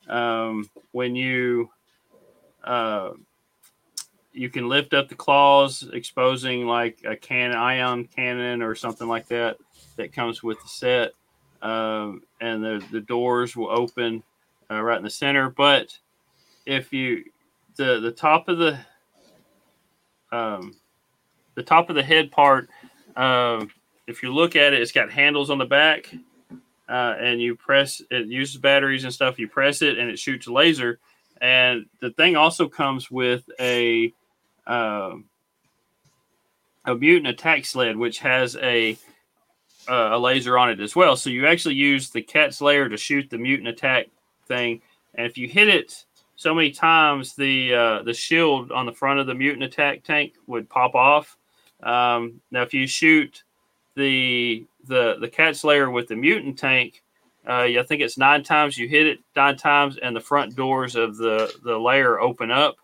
[0.09, 1.71] Um, when you
[2.65, 3.11] uh,
[4.33, 9.27] you can lift up the claws, exposing like a can ion cannon or something like
[9.29, 9.57] that
[9.97, 11.13] that comes with the set.
[11.63, 14.23] Um, and the, the doors will open
[14.71, 15.49] uh, right in the center.
[15.49, 15.99] But
[16.67, 17.25] if you
[17.77, 18.79] the the top of the
[20.33, 20.75] um,
[21.55, 22.69] the top of the head part,
[23.17, 23.71] um,
[24.07, 26.15] if you look at it, it's got handles on the back,
[26.89, 29.39] uh, and you press it uses batteries and stuff.
[29.39, 30.99] You press it, and it shoots a laser.
[31.41, 34.13] And the thing also comes with a
[34.67, 35.25] um,
[36.85, 38.97] a mutant attack sled, which has a
[39.89, 41.17] uh, a laser on it as well.
[41.17, 44.07] So you actually use the Cat's Lair to shoot the mutant attack
[44.47, 44.81] thing,
[45.15, 46.05] and if you hit it
[46.37, 50.35] so many times, the uh, the shield on the front of the mutant attack tank
[50.47, 51.37] would pop off.
[51.83, 53.43] Um, now, if you shoot
[53.95, 57.03] the the the Cat's Lair with the mutant tank,
[57.47, 60.97] uh, I think it's nine times you hit it nine times, and the front doors
[60.97, 62.77] of the the layer open up.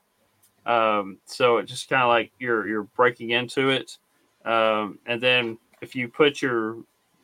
[0.64, 3.98] Um, so it's just kind of like you're you're breaking into it.
[4.44, 6.78] Um, and then if you put your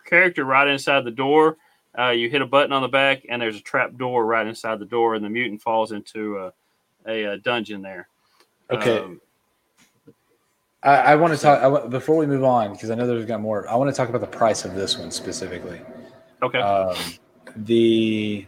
[0.04, 1.56] character right inside the door,
[1.98, 4.78] uh, you hit a button on the back, and there's a trap door right inside
[4.78, 6.52] the door, and the mutant falls into a,
[7.06, 8.08] a, a dungeon there.
[8.70, 8.98] Okay.
[8.98, 9.20] Um,
[10.82, 13.40] I, I want to talk I, before we move on because I know there's got
[13.40, 13.68] more.
[13.68, 15.80] I want to talk about the price of this one specifically.
[16.42, 16.60] Okay.
[16.60, 16.96] Um,
[17.56, 18.46] the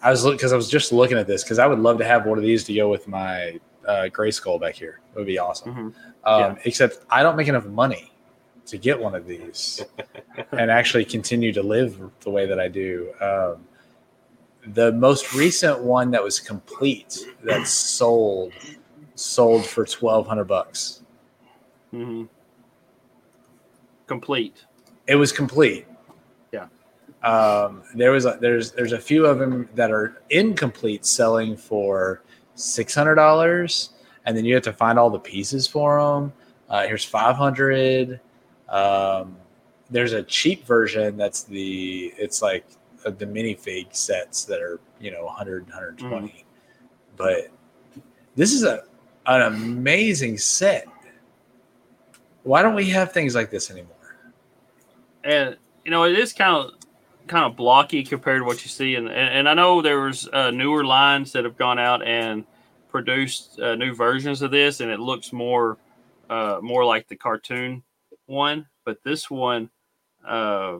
[0.00, 2.26] I was because I was just looking at this because I would love to have
[2.26, 5.00] one of these to go with my uh, Grayskull back here.
[5.14, 5.72] It would be awesome.
[5.72, 5.88] Mm-hmm.
[6.24, 6.54] Um, yeah.
[6.64, 8.12] Except I don't make enough money
[8.66, 9.84] to get one of these
[10.52, 13.12] and actually continue to live the way that I do.
[13.20, 13.64] Um,
[14.72, 18.52] the most recent one that was complete that sold
[19.14, 21.02] sold for twelve hundred bucks.
[21.96, 22.24] Mm-hmm.
[24.06, 24.64] Complete.
[25.06, 25.86] It was complete.
[26.52, 26.66] Yeah.
[27.22, 32.22] Um, there was a, there's there's a few of them that are incomplete selling for
[32.54, 33.90] six hundred dollars,
[34.26, 36.32] and then you have to find all the pieces for them.
[36.68, 38.20] Uh, here's five hundred.
[38.68, 39.36] Um,
[39.90, 42.66] there's a cheap version that's the it's like
[43.04, 46.44] uh, the minifig sets that are you know 100 120 mm.
[47.16, 47.48] but
[48.34, 48.82] this is a
[49.26, 50.88] an amazing set
[52.46, 53.96] why don't we have things like this anymore?
[55.24, 56.74] And you know it is kind of
[57.26, 58.94] kind of blocky compared to what you see.
[58.94, 62.44] And and, and i know there was uh, newer lines that have gone out and
[62.88, 65.76] produced uh, new versions of this and it looks more
[66.30, 67.82] uh, more like the cartoon
[68.26, 69.70] one, but this one,
[70.26, 70.78] uh,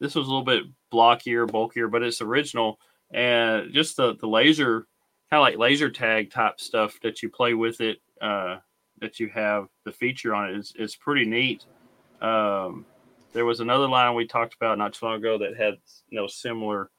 [0.00, 2.78] this was a little bit blockier, bulkier, but it's original.
[3.10, 4.86] And just the the laser
[5.30, 7.98] kind of like laser tag type stuff that you play with it.
[8.20, 8.58] Uh,
[9.02, 11.66] that you have the feature on it is is pretty neat.
[12.22, 12.86] Um,
[13.34, 15.74] there was another line we talked about not too long ago that had
[16.08, 16.90] you know similar.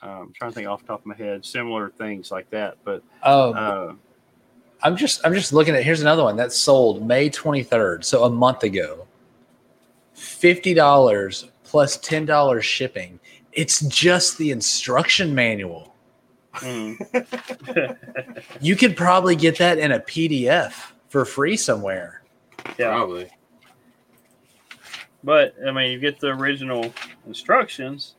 [0.00, 2.78] Um, I'm trying to think off the top of my head, similar things like that.
[2.84, 3.92] But um, uh,
[4.82, 8.30] I'm just I'm just looking at here's another one that sold May 23rd, so a
[8.30, 9.06] month ago.
[10.14, 13.18] Fifty dollars plus ten dollars shipping.
[13.52, 15.94] It's just the instruction manual.
[16.56, 17.96] Mm.
[18.60, 22.22] you could probably get that in a PDF for free somewhere.
[22.78, 22.90] Yeah.
[22.90, 23.30] Probably.
[25.22, 26.92] But I mean, you get the original
[27.26, 28.14] instructions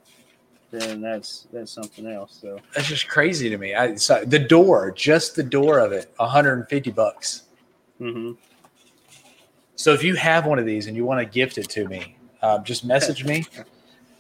[0.73, 2.37] then that's that's something else.
[2.41, 3.75] So that's just crazy to me.
[3.75, 7.43] I so the door, just the door of it, 150 bucks.
[8.01, 8.31] Mm-hmm.
[9.75, 12.17] So if you have one of these and you want to gift it to me,
[12.41, 13.45] um, just message me,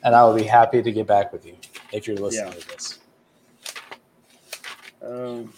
[0.03, 1.55] and I will be happy to get back with you
[1.91, 2.59] if you're listening yeah.
[2.59, 2.99] to this.
[5.03, 5.53] Um,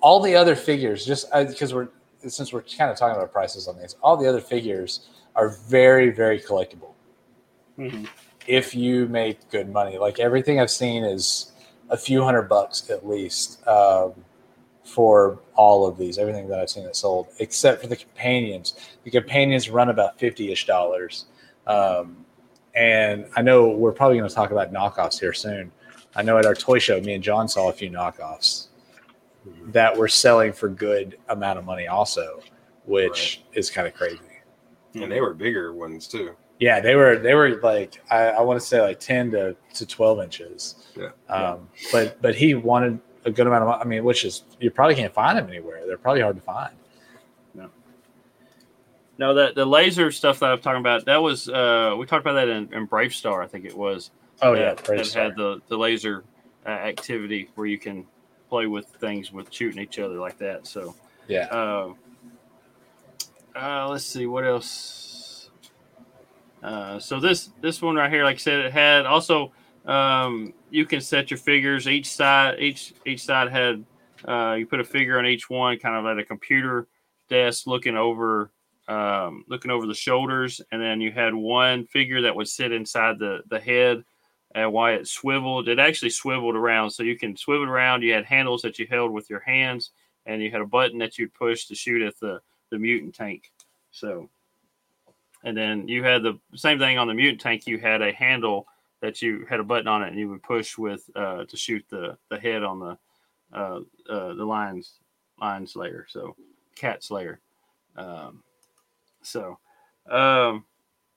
[0.00, 1.88] all the other figures, just because uh, we're
[2.28, 6.10] since we're kind of talking about prices on these, all the other figures are very
[6.10, 6.92] very collectible.
[7.78, 8.04] Mm-hmm
[8.46, 9.98] if you make good money.
[9.98, 11.52] Like everything I've seen is
[11.90, 14.12] a few hundred bucks at least um,
[14.84, 16.18] for all of these.
[16.18, 18.74] Everything that I've seen that sold, except for the companions.
[19.04, 21.26] The companions run about fifty ish dollars.
[21.66, 22.24] Um,
[22.74, 25.72] and I know we're probably going to talk about knockoffs here soon.
[26.14, 28.68] I know at our toy show, me and John saw a few knockoffs
[29.66, 32.40] that were selling for good amount of money, also,
[32.84, 33.58] which right.
[33.58, 34.20] is kind of crazy.
[34.94, 36.34] And they were bigger ones too.
[36.58, 39.86] Yeah, they were they were like I, I want to say like ten to, to
[39.86, 40.86] twelve inches.
[40.96, 41.10] Yeah.
[41.28, 44.94] Um, but but he wanted a good amount of I mean, which is you probably
[44.94, 45.86] can't find them anywhere.
[45.86, 46.74] They're probably hard to find.
[47.54, 47.68] No.
[49.18, 52.34] No, the the laser stuff that I'm talking about that was uh, we talked about
[52.34, 54.10] that in, in BraveStarr, I think it was.
[54.40, 55.24] Oh yeah, Brave that Star.
[55.24, 56.24] had the the laser
[56.64, 58.06] uh, activity where you can
[58.48, 60.66] play with things with shooting each other like that.
[60.66, 60.94] So
[61.28, 61.46] yeah.
[61.50, 61.94] Uh,
[63.54, 65.06] uh, let's see what else
[66.66, 69.52] uh, so this this one right here, like I said, it had also
[69.84, 71.86] um, you can set your figures.
[71.86, 73.84] Each side each each side had
[74.26, 76.88] uh, you put a figure on each one, kind of at a computer
[77.28, 78.50] desk, looking over
[78.88, 83.20] um, looking over the shoulders, and then you had one figure that would sit inside
[83.20, 84.02] the the head.
[84.56, 88.02] And why it swiveled, it actually swiveled around, so you can swivel around.
[88.02, 89.90] You had handles that you held with your hands,
[90.24, 92.40] and you had a button that you'd push to shoot at the
[92.70, 93.52] the mutant tank.
[93.90, 94.28] So
[95.44, 97.66] and then you had the same thing on the mutant tank.
[97.66, 98.66] You had a handle
[99.00, 101.84] that you had a button on it, and you would push with uh, to shoot
[101.88, 102.98] the the head on the
[103.52, 103.80] uh,
[104.10, 104.94] uh, the lions
[105.40, 106.06] lion slayer.
[106.08, 106.34] So
[106.74, 107.40] Cat's Lair.
[107.96, 108.42] Um,
[109.22, 109.58] so,
[110.10, 110.64] um,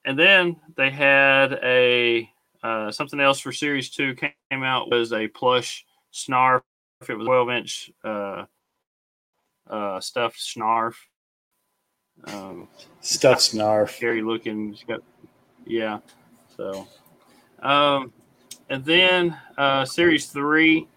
[0.05, 2.29] and then they had a
[2.63, 6.61] uh, something else for series two came out was a plush snarf.
[7.07, 8.45] It was 12 inch uh,
[9.69, 10.95] uh, stuffed snarf.
[12.25, 12.67] Um,
[13.01, 13.95] Stuff snarf.
[13.95, 14.77] scary looking.
[14.87, 15.01] Got,
[15.65, 15.99] yeah.
[16.57, 16.87] So,
[17.61, 18.11] um,
[18.69, 20.87] and then uh, series three,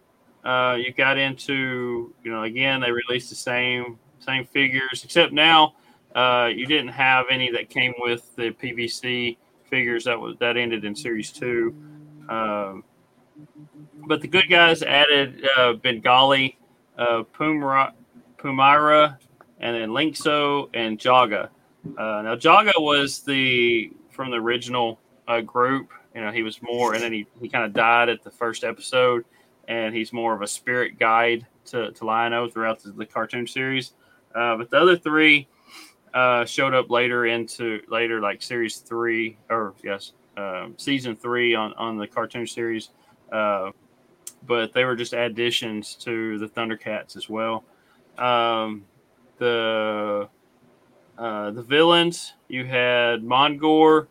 [0.45, 5.75] uh, you got into you know again they released the same same figures except now
[6.15, 9.37] uh, you didn't have any that came with the PVC
[9.73, 11.75] figures that was that ended in series two.
[12.29, 12.85] Um,
[14.07, 16.59] but the good guys added uh, Bengali,
[16.99, 17.93] uh, Pumyra,
[18.37, 19.17] Pumyra,
[19.61, 21.49] and then Lynx-O and Jaga.
[21.87, 25.89] Uh, now Jaga was the from the original uh, group.
[26.15, 28.65] You know, he was more, and then he, he kind of died at the first
[28.65, 29.25] episode,
[29.69, 33.95] and he's more of a spirit guide to, to Lion-O throughout the, the cartoon series.
[34.35, 35.49] Uh, but the other three
[36.15, 41.73] uh, showed up later into later, like series three, or yes, um, season three on,
[41.75, 42.91] on the cartoon series.
[43.31, 43.71] Uh,
[44.47, 47.65] but they were just additions to the Thundercats as well.
[48.19, 48.85] Um,
[49.39, 50.29] the
[51.19, 54.09] uh, the villains you had Mongor,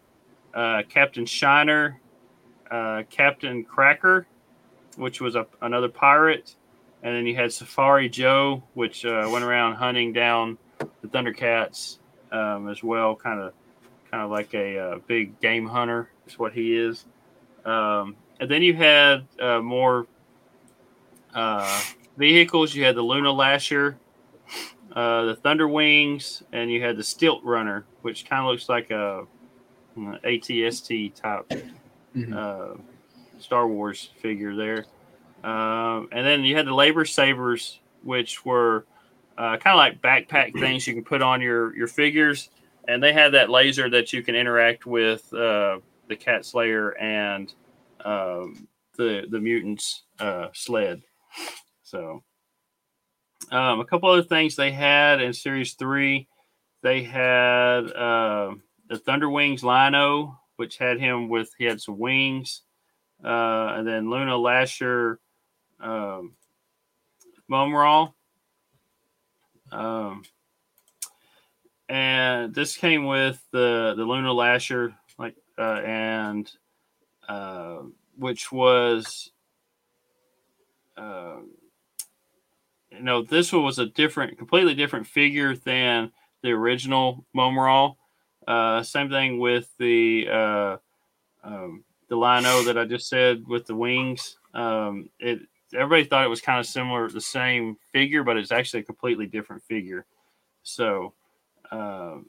[0.53, 1.99] uh, Captain Shiner,
[2.69, 4.25] uh, Captain Cracker,
[4.95, 6.55] which was a, another pirate,
[7.03, 10.57] and then you had Safari Joe, which uh, went around hunting down
[11.01, 11.97] the Thundercats
[12.31, 13.53] um, as well, kind of
[14.09, 17.05] kind of like a, uh big game hunter is what he is.
[17.65, 20.07] Um, and then you had uh, more
[21.33, 21.81] uh,
[22.17, 22.75] vehicles.
[22.75, 23.97] You had the Luna Lasher,
[24.93, 28.91] uh, the Thunder Wings, and you had the Stilt Runner, which kind of looks like
[28.91, 29.25] a,
[29.95, 31.51] an ATST type
[32.15, 32.35] Mhm.
[32.35, 32.77] uh,
[33.39, 34.85] Star Wars figure there.
[35.43, 38.85] Um, and then you had the Labor Sabers, which were
[39.41, 42.49] uh, kind of like backpack things you can put on your your figures,
[42.87, 47.51] and they had that laser that you can interact with uh, the Cat's Lair and
[48.05, 48.67] um,
[48.97, 51.01] the the mutants uh, sled.
[51.81, 52.23] So,
[53.51, 56.27] um, a couple other things they had in Series Three,
[56.83, 58.53] they had uh,
[58.89, 62.61] the Thunder Wings Lion-O, which had him with he had some wings,
[63.25, 65.19] uh, and then Luna Lasher,
[65.79, 66.35] um.
[69.71, 70.23] Um,
[71.89, 76.49] and this came with the the Luna Lasher, like, uh, and
[77.27, 77.79] uh,
[78.17, 79.31] which was,
[80.97, 81.37] uh,
[82.91, 86.11] you know, this one was a different, completely different figure than
[86.43, 87.93] the original Mumm-Ra.
[88.47, 90.77] Uh, same thing with the uh,
[91.43, 94.37] um, the Lion-O that I just said with the wings.
[94.53, 95.39] Um, it
[95.73, 99.25] everybody thought it was kind of similar, the same figure, but it's actually a completely
[99.25, 100.05] different figure.
[100.63, 101.13] So,
[101.71, 102.27] um,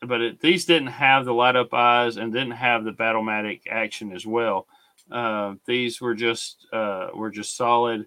[0.00, 4.12] but it, these didn't have the light up eyes and didn't have the battlematic action
[4.12, 4.66] as well.
[5.10, 8.06] Uh, these were just uh, were just solid,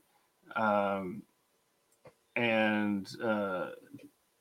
[0.56, 1.22] um,
[2.36, 3.70] and uh,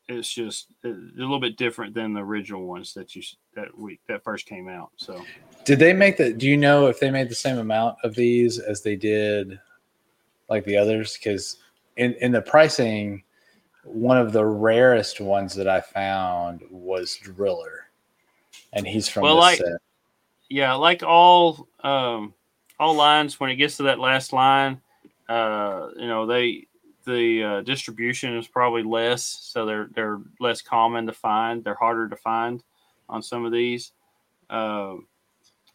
[0.08, 3.22] it's just a little bit different than the original ones that you
[3.54, 4.90] that we that first came out.
[4.96, 5.22] So.
[5.64, 6.32] Did they make the?
[6.32, 9.60] Do you know if they made the same amount of these as they did,
[10.48, 11.16] like the others?
[11.16, 11.58] Because
[11.96, 13.22] in in the pricing,
[13.84, 17.86] one of the rarest ones that I found was Driller,
[18.72, 19.78] and he's from Well, like- set.
[20.50, 22.34] yeah, like all um,
[22.80, 24.80] all lines, when it gets to that last line,
[25.28, 26.66] uh, you know they
[27.04, 31.62] the uh, distribution is probably less, so they're they're less common to find.
[31.64, 32.62] They're harder to find
[33.08, 33.92] on some of these.
[34.50, 35.06] Um,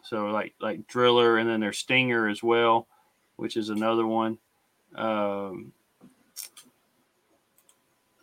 [0.04, 2.88] so like like driller, and then there's stinger as well,
[3.36, 4.38] which is another one.
[4.96, 5.74] Um,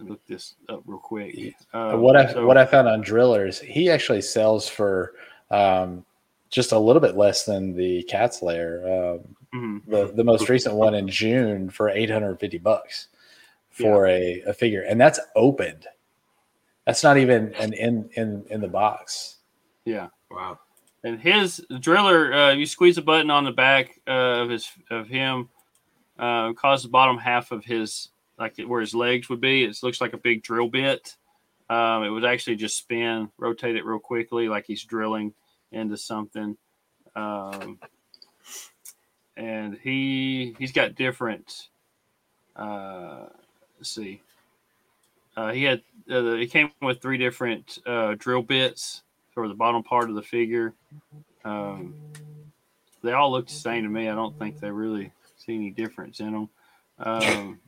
[0.01, 1.55] look this up real quick.
[1.73, 5.15] Um, what I so- what I found on Drillers, he actually sells for
[5.51, 6.05] um,
[6.55, 8.81] just a little bit less than the Cat's Lair.
[9.15, 9.87] Um, Mhm.
[9.87, 13.09] the the most recent one in June for 850 bucks
[13.71, 15.87] for a, a figure, and that's opened.
[16.87, 19.39] That's not even an in in in the box.
[19.85, 20.09] yeah.
[20.31, 20.59] Wow.
[21.05, 25.07] And his driller, uh, you squeeze a button on the back uh, of his of
[25.07, 25.49] him,
[26.19, 29.65] uh, cause the bottom half of his like where his legs would be.
[29.65, 31.15] It looks like a big drill bit.
[31.71, 35.33] Um, it would actually just spin, rotate it real quickly, like he's drilling
[35.75, 36.57] into something.
[37.17, 37.79] Um,
[39.37, 41.69] and he he's got different.
[42.57, 43.27] Uh,
[43.79, 44.23] let's see.
[45.37, 49.03] Uh, he had uh, he came with three different uh, drill bits
[49.33, 50.73] for the bottom part of the figure.
[51.45, 51.95] Um,
[53.03, 54.09] they all look the same to me.
[54.09, 56.49] I don't think they really see any difference in them.
[56.99, 57.59] Um,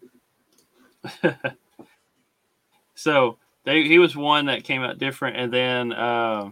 [2.95, 6.51] so they, he was one that came out different, and then uh,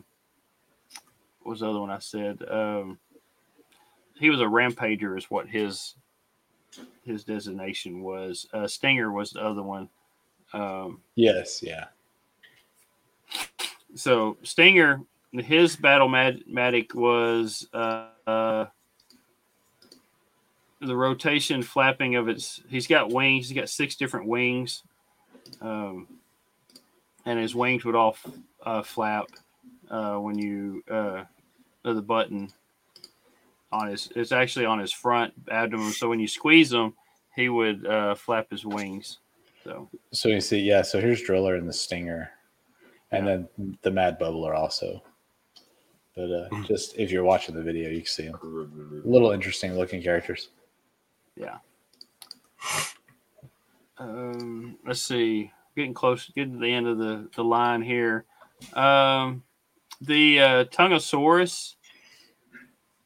[1.45, 2.43] what was the other one I said?
[2.51, 2.99] Um,
[4.19, 5.95] he was a rampager, is what his
[7.05, 8.49] his designation was.
[8.53, 9.89] Uh, Stinger was the other one.
[10.55, 11.87] Um, Yes, yeah.
[13.95, 18.67] so Stinger, his battle matic was uh, uh,
[20.81, 22.63] the rotation flapping of its.
[22.69, 23.49] He's got wings.
[23.49, 24.83] He's got six different wings,
[25.61, 26.09] um,
[27.27, 28.33] and his wings would all f-
[28.65, 29.27] uh, flap
[29.91, 30.83] uh, when you
[31.85, 32.53] uh, the button
[33.73, 34.11] on his.
[34.15, 35.93] It's actually on his front abdomen.
[35.93, 36.95] So when you squeeze him,
[37.35, 39.19] he would uh, flap his wings.
[39.65, 40.83] So So you see, yeah.
[40.83, 42.31] So here's Driller and the Stinger,
[43.11, 43.49] and then
[43.83, 45.03] the Mad Bubbler also.
[46.17, 49.03] But uh, just if you're watching the video, you can see them.
[49.05, 50.51] Little interesting looking characters.
[51.37, 51.59] Yeah.
[53.99, 55.51] Um, let's see.
[55.77, 58.25] Getting close, getting to the end of the, the line here.
[58.75, 59.43] Um,
[60.01, 61.75] the uh, Tongue-A-Saurus.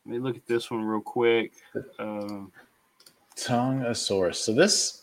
[0.07, 1.53] Let me look at this one real quick.
[1.99, 2.53] Um,
[3.37, 4.37] Tongue-A-Saurus.
[4.37, 5.03] So this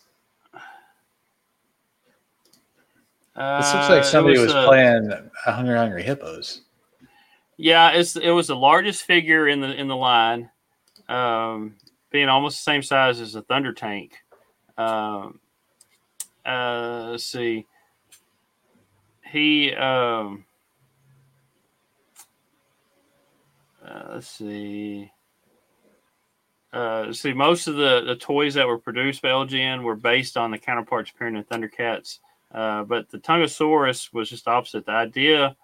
[3.35, 5.11] uh, this looks like somebody was, uh, playing
[5.43, 6.61] Hungry Hungry Hippos.
[7.57, 10.49] Yeah, it's it was the largest figure in the in the line,
[11.09, 11.75] um,
[12.11, 14.13] being almost the same size as a Thunder Tank.
[14.77, 15.39] Um,
[16.45, 17.65] uh, let's see.
[19.29, 20.44] He um,
[23.85, 25.11] uh, let's see.
[26.73, 30.51] Uh, see, most of the, the toys that were produced by LJN were based on
[30.51, 32.19] the counterparts appearing in Thundercats,
[32.53, 34.85] uh, but the Tongue-A-Saurus was just opposite.
[34.85, 35.55] The idea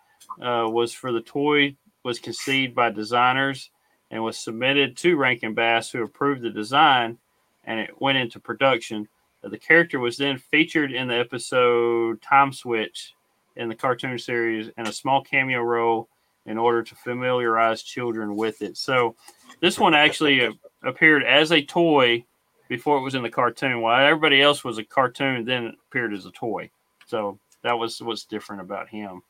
[0.42, 3.72] uh, was for the toy was conceived by designers
[4.10, 7.18] and was submitted to Rankin Bass, who approved the design,
[7.66, 9.08] and it went into production.
[9.44, 13.14] Uh, The character was then featured in the episode Time Switch
[13.58, 16.08] in the cartoon series and a small cameo role
[16.46, 18.78] in order to familiarize children with it.
[18.78, 19.16] So
[19.60, 20.52] this one actually uh,
[20.84, 22.26] appeared as a toy
[22.68, 26.14] before it was in the cartoon, while everybody else was a cartoon, then it appeared
[26.14, 26.70] as a toy.
[27.06, 29.22] So that was what's different about him.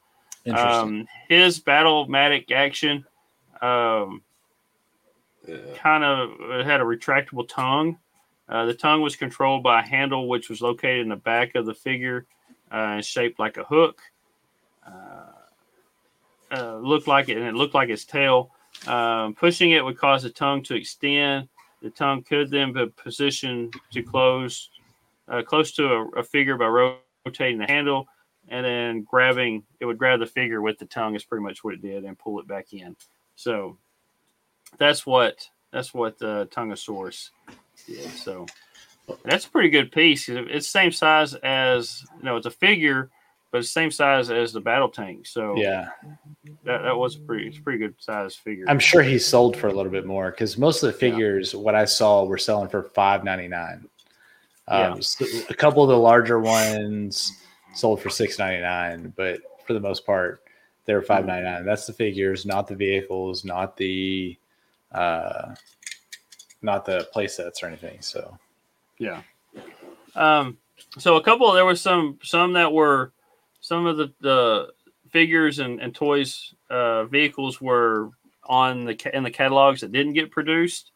[0.53, 3.05] Um, his battle-matic action
[3.61, 4.21] um,
[5.47, 5.57] Yeah.
[5.75, 7.97] kind of had a retractable tongue.
[8.47, 11.65] Uh, the tongue was controlled by a handle which was located in the back of
[11.65, 12.25] the figure
[12.71, 14.01] uh, and shaped like a hook.
[14.85, 15.31] Uh,
[16.51, 18.51] uh, looked like it, and it looked like its tail.
[18.87, 21.47] Um, pushing it would cause the tongue to extend.
[21.81, 24.69] The tongue could then be positioned to close
[25.27, 26.67] uh, close to a, a figure by
[27.25, 28.07] rotating the handle
[28.47, 29.63] and then grabbing.
[29.79, 31.15] It would grab the figure with the tongue.
[31.15, 32.95] Is pretty much what it did, and pull it back in.
[33.35, 33.77] So
[34.77, 37.29] that's what that's what the Tongue-A-Saurus
[37.87, 38.09] did.
[38.11, 38.45] So
[39.23, 40.29] that's a pretty good piece.
[40.29, 43.09] It's the same size as you know, it's a figure,
[43.51, 45.27] but it's the same size as the battle tank.
[45.27, 45.89] So yeah.
[46.63, 48.65] that, that was a pretty it's a pretty good size figure.
[48.67, 51.75] I'm sure he sold for a little bit more because most of the figures, what
[51.75, 53.87] I saw, were selling for five ninety nine.
[54.67, 54.91] Yeah.
[54.91, 57.33] Um, so a couple of the larger ones
[57.75, 60.43] sold for six ninety nine, but for the most part,
[60.85, 61.65] they were five ninety nine.
[61.65, 64.37] That's the figures, not the vehicles, not the,
[64.93, 65.55] uh,
[66.61, 67.97] not the play sets or anything.
[68.01, 68.37] So
[69.01, 69.23] Yeah.
[70.15, 70.57] Um,
[70.97, 73.11] so a couple there was some some that were
[73.61, 74.67] some of the, the
[75.11, 78.09] figures and, and toys uh, vehicles were
[78.45, 80.91] on the in the catalogs that didn't get produced.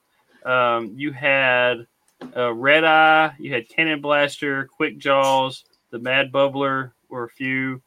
[0.45, 1.87] Um, you had
[2.35, 7.81] uh, Red Eye, you had Cannon Blaster, Quick Jaws, the Mad Bubbler were a few.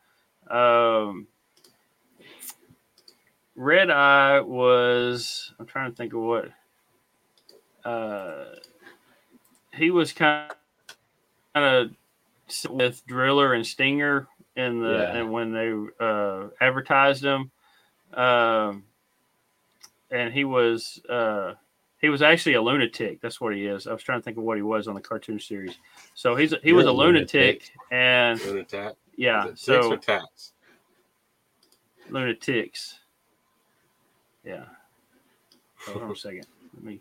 [0.49, 1.27] Um,
[3.55, 6.51] Red Eye was I'm trying to think of what
[7.85, 8.45] uh,
[9.75, 10.53] he was kind
[11.55, 11.91] of
[12.71, 14.29] with Driller and Stinger
[14.59, 15.17] in the Yeah.
[15.19, 15.73] and when they
[16.05, 17.51] uh, advertised him,
[18.13, 18.85] um,
[20.11, 21.55] and he was uh,
[22.01, 23.21] he was actually a lunatic.
[23.21, 23.87] That's what he is.
[23.87, 25.77] I was trying to think of what he was on the cartoon series.
[26.15, 27.73] So he's he You're was a lunatic, lunatic.
[27.91, 28.97] and Lunatic.
[29.17, 30.53] Yeah, so tats?
[32.11, 32.99] lunatics.
[34.45, 34.65] Yeah.
[35.87, 36.47] Hold on a second.
[36.75, 37.01] Let me.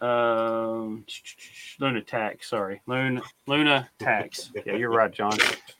[0.00, 1.04] Um,
[1.80, 2.44] Lunataks.
[2.44, 4.50] Sorry, Luna Luna Tax.
[4.64, 5.32] Yeah, you're right, John.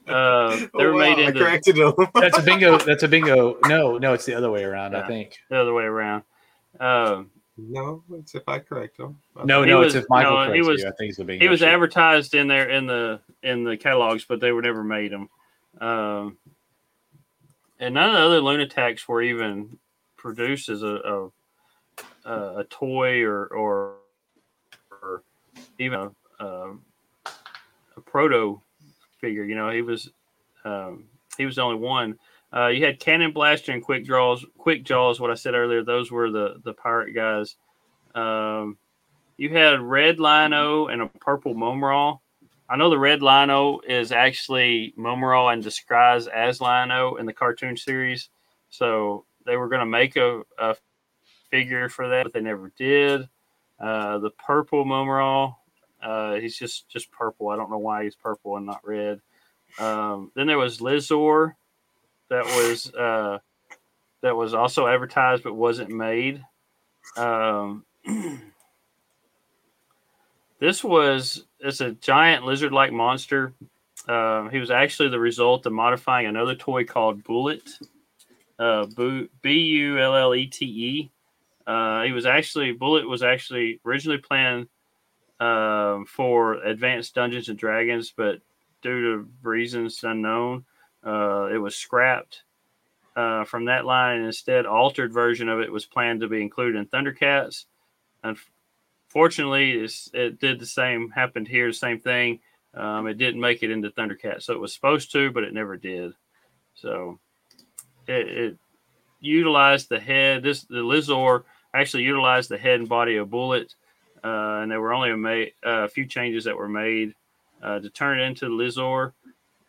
[0.09, 1.93] Uh, they Oh, were wow, made I into corrected him.
[2.15, 2.79] that's a bingo.
[2.79, 3.59] That's a bingo.
[3.67, 4.97] No, no, it's the other way around.
[4.97, 5.39] I think.
[5.51, 6.25] the other way around.
[6.81, 9.19] Um, no, it's if I correct him.
[9.45, 10.89] No, no, was- it's if Michael no, he was- you.
[10.89, 11.45] I think it's the bingo.
[11.45, 11.67] he was sheet.
[11.69, 15.29] advertised in there in the in the catalogs, but they were never made them.
[15.81, 16.39] Um,
[17.79, 19.79] and none of the other Lunatics were even
[20.17, 21.31] produced as a
[22.25, 23.95] a, a toy or or,
[25.03, 25.23] or
[25.79, 26.75] even a, a,
[27.97, 28.61] a, proto
[29.21, 29.45] figure.
[29.45, 30.11] You know, he was
[30.65, 31.05] um,
[31.37, 32.19] he was the only one.
[32.55, 34.45] Uh, you had Cannon Blaster and Quick Draws.
[34.57, 37.57] Quick Jaws, what I said earlier, those were the the pirate guys.
[38.15, 38.79] Um,
[39.37, 42.17] you had Red Lion-O and a Purple Mumm-Ra.
[42.69, 47.77] I know the Red Lion-O is actually Mumm-Ra and disguised as Lion-O in the cartoon
[47.77, 48.31] series.
[48.69, 50.77] So they were going to make a, a,
[51.51, 53.27] figure for that, but they never did.
[53.81, 55.53] Uh, the Purple Mumm-Ra,
[56.03, 57.49] uh, he's just just purple.
[57.49, 59.21] I don't know why he's purple and not red.
[59.79, 61.55] Um, then there was Lizor,
[62.29, 63.39] that was uh,
[64.23, 66.43] that was also advertised but wasn't made.
[67.17, 67.85] Um,
[70.61, 73.55] this was it's a giant lizard-like monster.
[74.07, 77.69] Uh, he was actually the result of modifying another toy called Bullet.
[78.59, 78.87] Uh,
[79.43, 81.11] B U L L E T E.
[81.69, 84.69] Uh, he was actually Bullet was actually originally planned
[85.39, 88.41] uh, for Advanced Dungeons and Dragons, but
[88.81, 90.65] due to reasons unknown,
[91.05, 92.43] uh, it was scrapped
[93.17, 96.79] uh, from that line, and instead, altered version of it was planned to be included
[96.79, 97.67] in Thundercats.
[98.25, 101.11] Unfortunately, it did the same.
[101.11, 102.41] Happened here, the same thing.
[102.73, 105.77] Um, it didn't make it into Thundercats, so it was supposed to, but it never
[105.77, 106.15] did.
[106.77, 107.19] So
[108.07, 108.59] it, it
[109.21, 110.43] utilized the head.
[110.43, 111.45] This the Lizor
[111.81, 113.75] actually utilized the head and body of Bullet,
[114.25, 117.15] uh, and there were only a, ma- uh, a, few changes that were made
[117.63, 119.13] uh, to turn it into Lizor.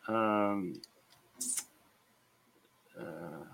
[0.08, 0.80] Um,
[2.98, 3.44] uh,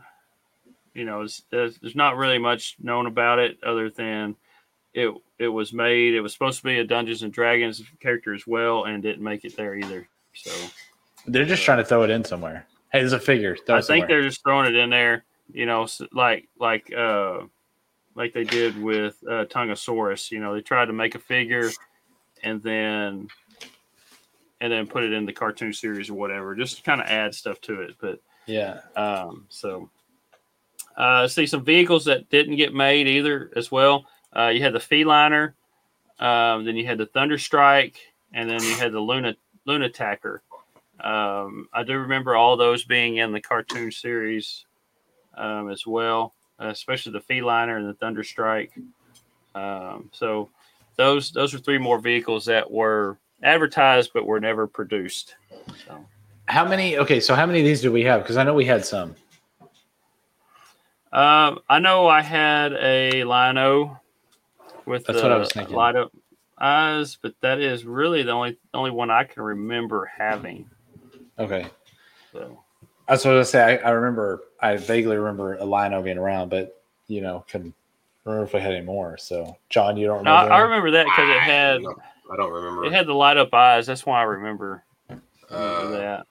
[0.95, 4.37] you know, there's, there's not really much known about it other than
[4.95, 6.15] it it was made.
[6.15, 9.45] It was supposed to be a Dungeons and Dragons character as well, and didn't make
[9.45, 10.09] it there either.
[10.33, 10.51] So
[11.27, 12.67] they're just trying to throw it in somewhere.
[12.91, 13.57] Hey, there's a figure.
[13.69, 15.25] I think they're just throwing it in there.
[15.53, 17.41] You know, like like uh
[18.17, 20.31] like they did with uh, Tongue-A-Saurus.
[20.31, 21.71] You know, they tried to make a figure,
[22.43, 23.29] and then
[24.61, 27.35] and then put it in the cartoon series or whatever, just to kind of add
[27.35, 27.95] stuff to it.
[28.01, 29.91] But yeah, um, so
[30.97, 34.07] uh, see some vehicles that didn't get made either as well.
[34.35, 35.53] Uh, you had the Feliner,
[36.19, 37.97] um, then you had the Thunderstrike,
[38.33, 39.37] and then you had the Luna
[39.69, 40.39] Lunatacker.
[41.01, 44.64] Um, I do remember all those being in the cartoon series
[45.37, 48.71] um, as well, uh, especially the Feliner and the Thunderstrike.
[49.55, 50.51] Um, so
[50.97, 55.37] those those are three more vehicles that were advertised but were never produced.
[55.87, 56.05] So.
[56.47, 56.99] How many?
[56.99, 58.23] Okay, so how many of these do we have?
[58.23, 59.15] Because I know we had some.
[61.13, 63.97] Um, I know I had a Lion-O
[64.85, 65.75] with That's what I was thinking.
[65.75, 66.13] light up
[66.59, 70.69] eyes, but that is really the only only one I can remember having.
[71.39, 71.67] Okay.
[72.33, 72.63] So
[73.09, 76.49] I was going to say I, I, remember I vaguely remember a Lion-O being around,
[76.51, 77.75] but you know, couldn't
[78.25, 79.17] remember if we had any more.
[79.17, 80.49] So John, you don't remember?
[80.49, 81.83] No, I, I remember that because it had
[82.31, 82.85] I don't remember.
[82.85, 83.87] It had the light up eyes.
[83.87, 84.85] That's why I remember,
[85.51, 86.27] uh, that.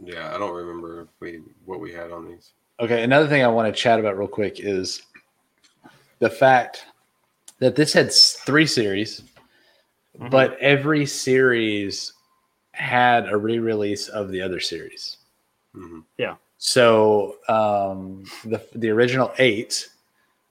[0.00, 2.52] Yeah, I don't remember we what we had on these.
[2.80, 5.02] Okay, another thing I want to chat about real quick is
[6.20, 6.86] the fact
[7.58, 9.22] that this had three series,
[10.16, 10.28] mm-hmm.
[10.28, 12.12] but every series
[12.72, 15.18] had a re-release of the other series.
[15.74, 16.00] Mm-hmm.
[16.16, 16.36] Yeah.
[16.58, 19.88] So um, the the original eight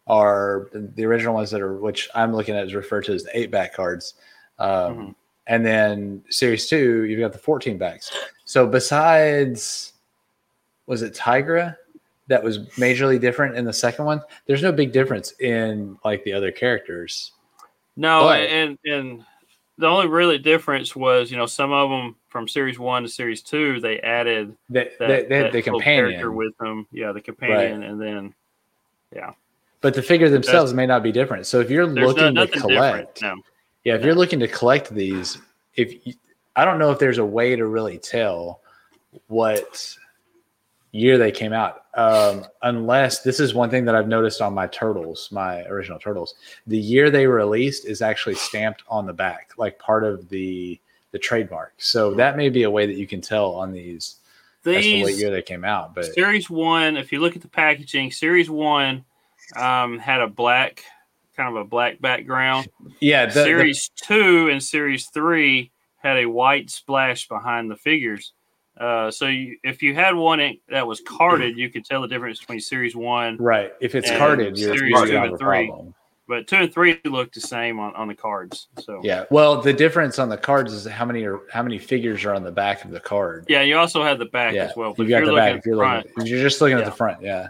[0.07, 3.38] are the original ones that are which I'm looking at is referred to as the
[3.38, 4.14] eight back cards.
[4.57, 5.11] Um, mm-hmm.
[5.48, 8.11] And then series two, you've got the 14 backs.
[8.44, 9.94] So besides,
[10.88, 11.76] was it Tygra
[12.27, 14.22] that was majorly different in the second one?
[14.45, 17.31] There's no big difference in like the other characters.
[17.95, 19.26] No, but, and and
[19.78, 23.41] the only really difference was you know some of them from series one to series
[23.41, 27.90] two they added that, they, had the companion with them, yeah, the companion, right.
[27.90, 28.34] and then
[29.16, 29.32] yeah.
[29.82, 31.45] But the figure themselves may not be different.
[31.45, 33.36] So if you're looking no, to collect, no.
[33.84, 34.08] yeah, if no.
[34.08, 35.38] you're looking to collect these,
[35.76, 36.14] if you,
[36.56, 38.62] I don't know if there's a way to really tell
[39.28, 39.95] what
[40.91, 44.68] year they came out, um, unless this is one thing that I've noticed on my
[44.68, 46.35] turtles, my original turtles.
[46.65, 50.80] The year they released is actually stamped on the back, like part of the
[51.11, 51.73] the trademark.
[51.77, 54.18] So that may be a way that you can tell on these.
[54.64, 58.11] These what year they came out, but Series One, if you look at the packaging,
[58.11, 59.05] Series One
[59.55, 60.84] um, had a black,
[61.38, 62.68] kind of a black background.
[62.99, 63.27] Yeah.
[63.27, 64.05] The, series the...
[64.05, 68.34] two and series three had a white splash behind the figures.
[68.80, 72.40] Uh, so you, if you had one that was carded, you could tell the difference
[72.40, 73.38] between series one.
[73.38, 73.74] Right.
[73.80, 75.68] If it's carded, you're, series two and three.
[75.68, 75.94] Problem.
[76.28, 78.68] but two and three look the same on, on the cards.
[78.84, 79.26] So Yeah.
[79.32, 82.44] Well, the difference on the cards is how many are how many figures are on
[82.44, 83.45] the back of the card.
[83.49, 83.62] yeah.
[83.62, 84.66] You also have the back yeah.
[84.66, 84.94] as well.
[84.98, 85.52] You've if got you're the back.
[85.54, 87.49] at If you're, front, looking, if you're just looking at the front, yeah.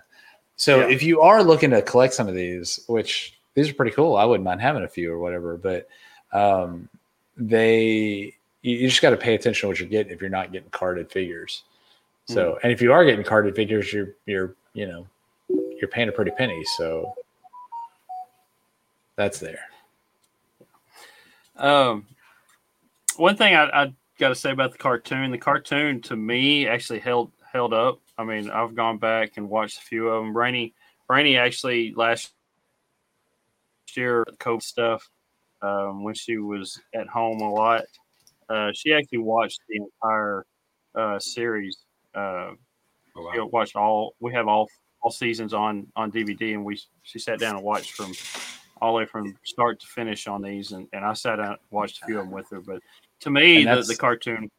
[0.55, 0.93] So Yeah.
[0.95, 4.23] if you are looking to collect some of these, which these are pretty cool, I
[4.23, 5.87] wouldn't mind having a few or whatever, but
[6.31, 6.87] um,
[7.35, 10.51] they you, you just got to pay attention to what you're getting if you're not
[10.51, 11.63] getting carded figures.
[12.25, 12.57] So, Hmm.
[12.63, 15.07] and if you are getting carded figures, you're you're you know
[15.49, 16.63] you're paying a pretty penny.
[16.77, 17.13] So
[19.15, 19.59] that's there.
[21.55, 22.05] Um,
[23.15, 26.99] one thing I, I got to say about the cartoon, the cartoon to me actually
[26.99, 27.99] held held up.
[28.17, 30.35] I mean, I've gone back and watched a few of them.
[30.35, 30.73] Rainy,
[31.09, 32.33] Rainy actually last
[33.95, 35.09] year COVID stuff
[35.61, 37.85] um, when she was at home a lot.
[38.49, 40.45] Uh, she actually watched the entire
[40.95, 41.77] uh, series.
[42.15, 42.51] Uh,
[43.19, 43.31] Oh, wow.
[43.31, 44.13] you know, watched all.
[44.19, 44.69] We have all
[45.01, 48.13] all seasons on on DVD, and we she sat down and watched from
[48.79, 51.57] all the way from start to finish on these, and, and I sat down and
[51.71, 52.61] watched a few of them with her.
[52.61, 52.79] But
[53.21, 54.51] to me, the, the cartoon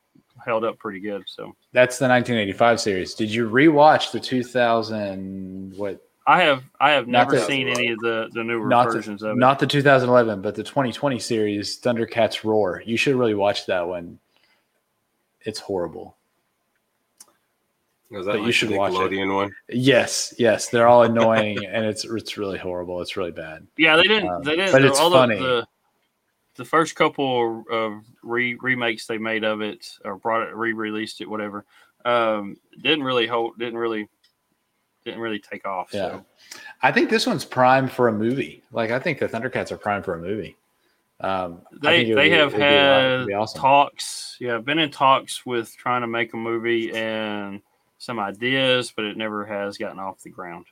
[0.44, 1.22] held up pretty good.
[1.28, 3.14] So That's the 1985 series.
[3.14, 7.88] Did you rewatch the 2000 what I have I have Not never the- seen any
[7.90, 9.40] of the the newer not versions the, of it.
[9.40, 12.82] not the 2011 but the 2020 series Thundercats Roar.
[12.84, 14.18] You should really watch that one.
[15.40, 16.16] It's horrible.
[18.10, 18.96] Was that But you should the watch it.
[18.96, 19.52] Nickelodeon one?
[19.70, 23.00] Yes, yes, they're all annoying and it's it's really horrible.
[23.00, 23.66] It's really bad.
[23.78, 24.28] Yeah, they didn't.
[24.28, 24.72] Um, they didn't.
[24.72, 25.36] but it's all funny.
[25.36, 25.66] The, the,
[26.56, 31.30] the first couple of re, remakes they made of it or brought it re-released it,
[31.30, 31.64] whatever,
[32.04, 33.58] um, didn't really hold.
[33.58, 34.08] Didn't really.
[35.08, 35.88] Didn't really take off.
[35.92, 36.10] Yeah.
[36.10, 36.26] So.
[36.82, 38.62] I think this one's prime for a movie.
[38.72, 40.56] Like I think the Thundercats are prime for a movie.
[41.20, 43.60] Um, They think it would they be- have it'd be a lot- had be awesome.
[43.60, 44.36] talks.
[44.40, 47.60] Yeah, been in talks with trying to make a movie and
[47.98, 50.66] some ideas, but it never has gotten off the ground.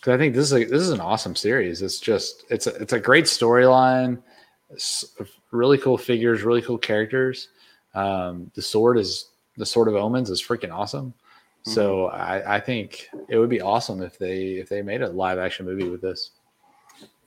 [0.00, 1.82] Because I think this is a, this is an awesome series.
[1.82, 4.20] It's just it's a, it's a great storyline,
[5.52, 7.48] really cool figures, really cool characters.
[7.94, 11.14] Um, the sword is the sword of omens is freaking awesome.
[11.64, 15.38] So I, I think it would be awesome if they if they made a live
[15.38, 16.32] action movie with this.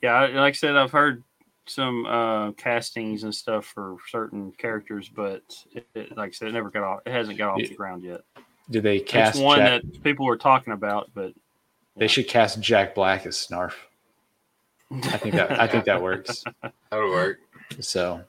[0.02, 1.22] Yeah, like I said, I've heard
[1.66, 5.42] some uh, castings and stuff for certain characters, but
[5.72, 7.00] it, it, like I said, it never got off.
[7.06, 8.20] It hasn't got off the ground yet.
[8.70, 11.32] Do they cast It's one Jack, that people were talking about, but
[11.96, 13.72] they should cast Jack Black as Snarf.
[14.90, 16.44] I think that I think that works.
[16.90, 17.38] That'll work.
[17.80, 18.22] So,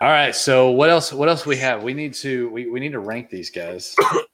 [0.00, 0.34] all right.
[0.34, 1.12] So what else?
[1.12, 1.82] What else we have?
[1.82, 3.94] We need to we, we need to rank these guys.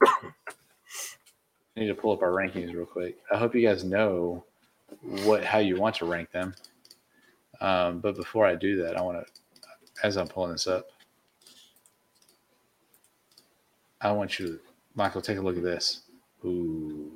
[1.76, 3.18] I need to pull up our rankings real quick.
[3.30, 4.44] I hope you guys know
[5.02, 6.54] what how you want to rank them.
[7.60, 9.32] Um, but before I do that, I want to,
[10.06, 10.86] as I'm pulling this up,
[14.00, 14.60] I want you to,
[14.94, 16.02] Michael, take a look at this.
[16.44, 17.12] Ooh,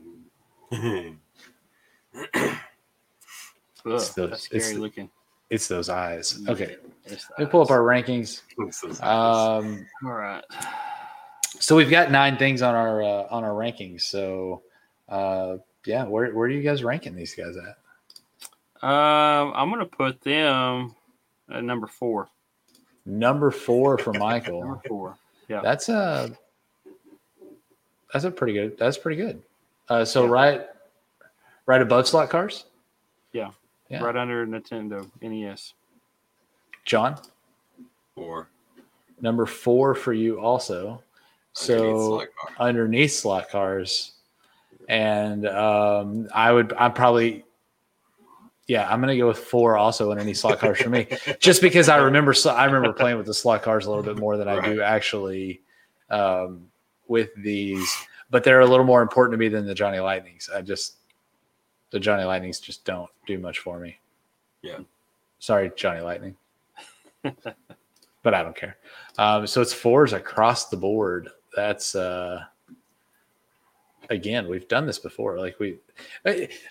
[3.87, 5.11] It's that's it's scary the- looking.
[5.49, 6.41] it's those eyes.
[6.49, 6.77] Okay,
[7.07, 8.43] It's let me pull up our rankings.
[9.03, 10.45] Um, All right.
[11.61, 14.03] So we've got nine things on our uh, on our rankings.
[14.03, 14.63] So
[15.09, 17.77] uh, yeah, where where are you guys ranking these guys at?
[18.83, 20.95] Um, I'm gonna put them
[21.53, 22.29] at number four.
[23.05, 24.61] Number four for Michael.
[24.63, 25.19] Number four.
[25.49, 25.61] Yeah.
[25.63, 26.31] That's a
[28.13, 28.79] that's a pretty good.
[28.79, 29.43] That's pretty good.
[29.89, 30.31] Uh, so Yeah.
[30.31, 30.67] right
[31.67, 32.65] right above slot cars.
[33.33, 33.51] Yeah.
[33.91, 34.03] Yeah.
[34.03, 35.75] Right under Nintendo NES.
[36.87, 37.17] John,
[38.15, 38.49] Four.
[39.21, 41.03] number four for you also.
[41.53, 42.25] So
[42.59, 44.13] underneath slot cars,
[44.89, 47.45] and um, I would I'm probably
[48.67, 51.09] yeah I'm gonna go with four also underneath slot cars for me,
[51.41, 54.37] just because I remember I remember playing with the slot cars a little bit more
[54.37, 55.63] than I do actually
[56.09, 56.67] um,
[57.09, 57.93] with these,
[58.31, 60.49] but they're a little more important to me than the Johnny Lightnings.
[60.55, 60.97] I just
[61.91, 63.99] the Johnny Lightnings just don't do much for me.
[64.63, 64.79] Yeah.
[65.41, 66.37] sorry Johnny Lightning,
[67.23, 68.77] but I don't care.
[69.19, 71.29] Um, so it's fours across the board.
[71.57, 72.45] That's uh
[74.09, 75.39] again, we've done this before.
[75.39, 75.79] Like we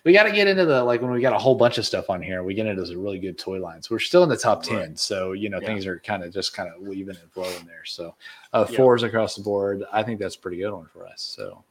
[0.04, 2.10] we got to get into the like when we got a whole bunch of stuff
[2.10, 3.90] on here, we get into some really good toy lines.
[3.90, 5.00] We're still in the top ten, Right.
[5.00, 5.68] so you know Yeah.
[5.68, 7.86] things are kind of just kind of weaving and flowing there.
[7.86, 8.16] So
[8.54, 8.78] uh, Yeah.
[8.78, 9.84] fours across the board.
[9.92, 11.22] I think that's a pretty good one for us.
[11.22, 11.64] So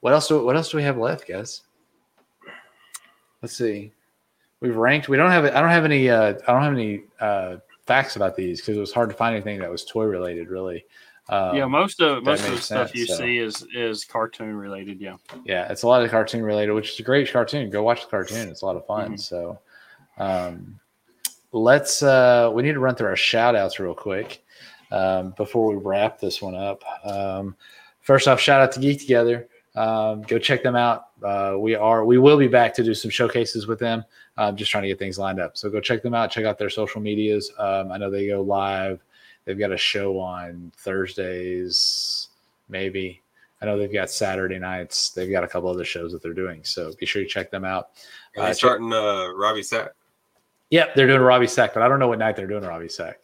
[0.00, 0.28] what else?
[0.28, 1.62] Do, what else do we have left, guys?
[3.42, 3.92] Let's see.
[4.60, 5.08] We've ranked.
[5.08, 5.44] We don't have.
[5.44, 6.08] I don't have any.
[6.08, 9.34] Uh, I don't have any uh, facts about these because it was hard to find
[9.34, 10.48] anything that was toy related.
[10.48, 10.84] Really.
[11.28, 13.16] Um, yeah, most of most of the makes stuff you so.
[13.16, 15.00] see is is cartoon related.
[15.00, 15.16] Yeah.
[15.44, 17.68] yeah, it's a lot of cartoon related, which is a great cartoon.
[17.70, 19.14] Go watch the cartoon; it's a lot of fun.
[19.14, 19.20] Mhm.
[19.20, 19.58] So,
[20.18, 20.78] um,
[21.52, 22.02] let's.
[22.02, 24.44] Uh, we need to run through our shout outs real quick
[24.92, 26.82] um, before we wrap this one up.
[27.04, 27.56] Um,
[28.02, 29.48] first off, shout out to Geek Together.
[29.74, 31.08] Um, go check them out.
[31.22, 34.04] Uh, we are we will be back to do some showcases with them.
[34.38, 35.56] um, just trying to get things lined up.
[35.56, 36.30] So go check them out.
[36.30, 37.50] Check out their social medias.
[37.58, 39.02] Um, I know they go live.
[39.46, 42.28] They've got a show on Thursdays,
[42.68, 43.22] maybe.
[43.62, 45.10] I know they've got Saturday nights.
[45.10, 46.62] They've got a couple other shows that they're doing.
[46.64, 47.90] So be sure you check them out.
[48.36, 49.90] Are they Uh, starting uh, Robbie Sack?
[50.70, 53.20] Yep, they're doing Robbie Sack, but I don't know what night they're doing Robbie Sack.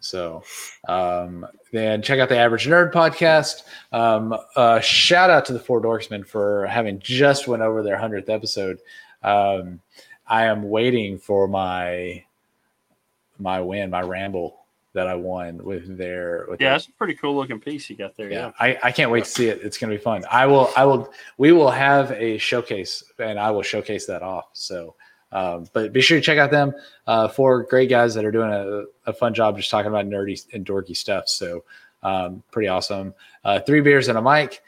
[0.00, 0.42] So
[0.88, 3.62] um, then check out the Average Nerd podcast.
[3.92, 8.28] Um, uh, shout out to the Four Dorksmen for having just went over their hundredth
[8.28, 8.78] episode.
[9.22, 9.80] Um,
[10.26, 12.24] I am waiting for my
[13.38, 14.65] my win, my ramble
[14.96, 17.96] that I won with their with Yeah, their that's a pretty cool looking piece you
[17.96, 18.30] got there.
[18.30, 18.52] yeah Yeah.
[18.58, 20.84] I, I can't wait to see it it's going to be fun i will i
[20.84, 24.96] will we will have a showcase and i will showcase that off so
[25.32, 26.72] um, but be sure to check out them
[27.06, 30.42] uh, four great guys that are doing a, a fun job just talking about nerdy
[30.54, 31.62] and dorky stuff so
[32.02, 33.12] um, pretty awesome
[33.44, 34.62] uh, three beers and a mic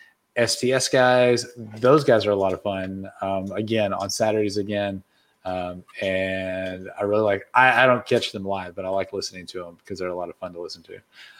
[0.47, 5.03] sts guys those guys are a lot of fun um, again on saturdays again
[5.49, 7.47] um, and I really like.
[7.55, 10.15] I, I don't catch them live, but I like listening to them because they're a
[10.15, 10.99] lot of fun to listen to.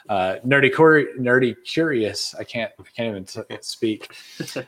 [0.09, 2.33] Uh, nerdy, Cur- nerdy, curious.
[2.33, 2.71] I can't.
[2.79, 4.15] I can't even t- speak.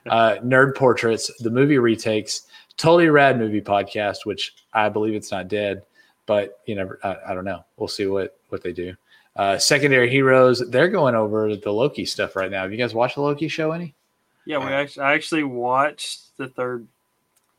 [0.05, 2.43] Uh, Nerd portraits, the movie retakes,
[2.77, 5.81] totally rad movie podcast, which I believe it's not dead,
[6.27, 6.99] but you never.
[7.03, 7.65] I, I don't know.
[7.77, 8.95] We'll see what what they do.
[9.35, 10.61] Uh, secondary heroes.
[10.69, 12.61] They're going over the Loki stuff right now.
[12.61, 13.95] Have you guys watched the Loki show any?
[14.45, 16.87] Yeah, we actually I actually watched the third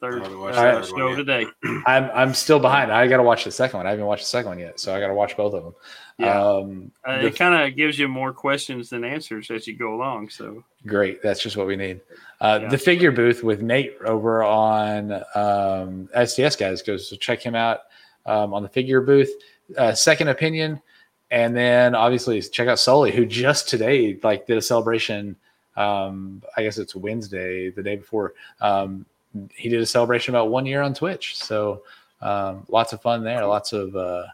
[0.02, 1.16] third uh, show yet.
[1.16, 1.46] today.
[1.86, 2.92] I'm I'm still behind.
[2.92, 3.86] I got to watch the second one.
[3.86, 5.74] I haven't watched the second one yet, so I got to watch both of them.
[6.18, 6.40] Yeah.
[6.42, 9.94] Um, Uh, the- it kind of gives you more questions than answers as you go
[9.94, 10.28] along.
[10.28, 11.22] So Great.
[11.22, 12.00] That's just what we need.
[12.40, 12.68] Uh, Yeah.
[12.68, 17.80] The figure booth with Nate over on um, SDS guys goes so check him out
[18.26, 19.30] um, on the figure booth.
[19.78, 20.82] Uh, second opinion,
[21.30, 25.36] and then obviously check out Sully, who just today like did a celebration.
[25.76, 28.34] Um, I guess it's Wednesday, the day before.
[28.60, 29.06] Um,
[29.54, 31.36] he did a celebration about one year on Twitch.
[31.36, 31.82] So
[32.20, 33.46] um, lots of fun there.
[33.46, 34.24] Lots of uh,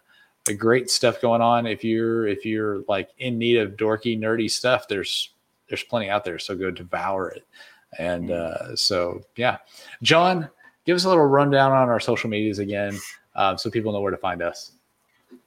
[0.56, 1.66] great stuff going on.
[1.66, 5.30] If you're if you're like in need of dorky nerdy stuff, there's
[5.68, 6.38] there's plenty out there.
[6.38, 7.46] So go devour it.
[7.98, 9.58] And uh, so yeah,
[10.02, 10.48] John,
[10.84, 12.98] give us a little rundown on our social medias again,
[13.34, 14.72] um, so people know where to find us.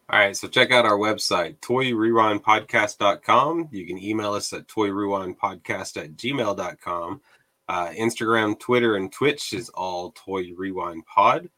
[0.09, 3.69] All right, so check out our website, toyrewindpodcast.com.
[3.71, 7.21] You can email us at toyrewindpodcast at gmail.com.
[7.67, 11.49] Uh, Instagram, Twitter, and Twitch is all Toy Rewind Pod.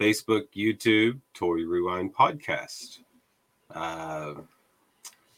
[0.00, 2.98] Facebook, YouTube, Toy Rewind Podcast.
[3.72, 4.34] Uh,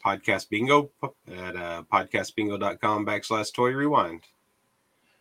[0.05, 4.23] podcast bingo at uh, podcastbingo.com backslash toy rewind.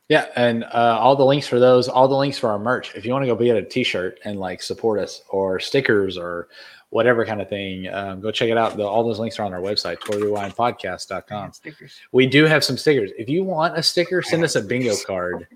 [0.07, 2.93] Yeah, and uh, all the links for those, all the links for our merch.
[2.95, 6.47] If you want to go get a T-shirt and like support us, or stickers, or
[6.91, 8.77] whatever kind of thing, um, go check it out.
[8.77, 11.53] The, all those links are on our website, toyrewindpodcast.com.
[11.53, 11.99] stickers.
[12.11, 13.11] We do have some stickers.
[13.17, 15.47] If you want a sticker, send us a bingo card.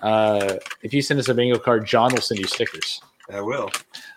[0.00, 3.00] Uh, if you send us a bingo card, John will send you stickers.
[3.32, 3.70] I will.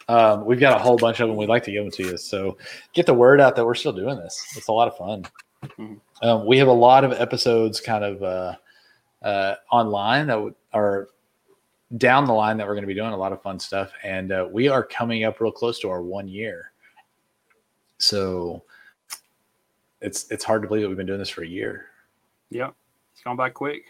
[0.09, 1.37] Um, we've got a whole bunch of them.
[1.37, 2.17] We'd like to give them to you.
[2.17, 2.57] So
[2.93, 4.43] get the word out that we're still doing this.
[4.57, 5.25] It's a lot of fun.
[5.63, 5.99] Mhm.
[6.21, 8.55] Um, we have a lot of episodes kind of uh,
[9.25, 11.09] uh, online that would- are
[11.97, 13.91] down the line that we're going to be doing a lot of fun stuff.
[14.03, 16.71] And uh, we are coming up real close to our one year.
[17.97, 18.63] So
[20.01, 21.87] it's it's hard to believe that we've been doing this for a year.
[22.51, 22.73] Yep,
[23.13, 23.85] it's gone by quick.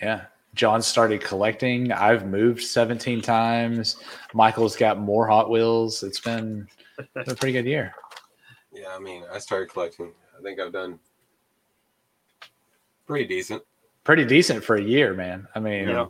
[0.00, 0.24] Yeah.
[0.54, 1.92] John started collecting.
[1.92, 3.96] I've moved 17 times.
[4.34, 6.02] Michael's got more Hot Wheels.
[6.02, 6.66] It's been,
[7.14, 7.94] been a pretty good year.
[8.72, 10.10] Yeah, I mean, I started collecting.
[10.36, 10.98] I think I've done
[13.06, 13.62] pretty decent.
[14.04, 15.46] Pretty decent for a year, man.
[15.54, 16.06] I mean, Yeah.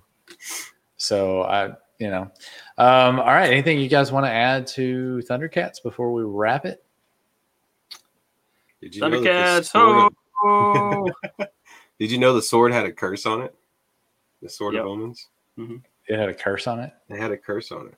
[0.97, 1.69] so I,
[1.99, 2.31] you know,
[2.79, 3.51] um, all right.
[3.51, 6.83] Anything you guys want to add to Thundercats before we wrap it?
[8.81, 11.07] Did you know the Thundercats, sword ho!
[11.39, 11.47] of-
[11.99, 13.55] Did you know the sword had a curse on it?
[14.41, 14.83] The sword Yep.
[14.85, 15.29] of omens.
[15.59, 16.93] It had a curse on it.
[17.11, 17.95] It had a curse on it.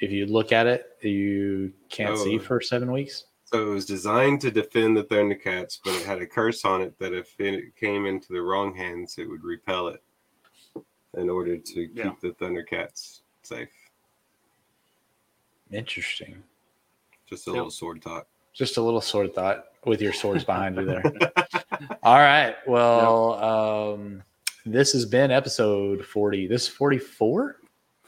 [0.00, 2.42] If you look at it, you can't see Oh.
[2.42, 3.24] for seven weeks.
[3.52, 6.96] So it was designed to defend the Thundercats, but it had a curse on it
[7.00, 10.00] that if it came into the wrong hands, it would repel it
[11.16, 12.12] in order to keep Yeah.
[12.22, 13.68] the Thundercats safe.
[15.72, 16.44] Interesting.
[17.28, 17.54] Just a Yep.
[17.56, 18.28] little sword talk.
[18.52, 21.02] Just a little sword thought with your swords behind you there.
[22.04, 22.54] All right.
[22.68, 23.34] Well,
[23.94, 24.22] um,
[24.64, 26.46] this has been episode 40.
[26.46, 26.68] This is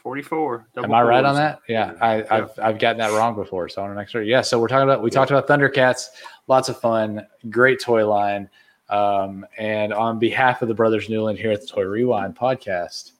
[0.03, 0.67] 44?
[0.77, 1.61] Am I right on that?
[1.67, 3.69] Yeah, I, I've I've gotten that wrong before.
[3.69, 4.21] So I want to make sure.
[4.21, 4.41] Yeah.
[4.41, 6.07] So we're talking about we talked about Thundercats.
[6.47, 7.25] Lots of fun.
[7.49, 8.49] Great toy line.
[8.89, 13.13] Um, and on behalf of the brothers Newland here at the Toy Rewind podcast,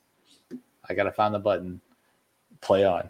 [0.87, 1.79] I got to find the button.
[2.59, 3.09] Play on.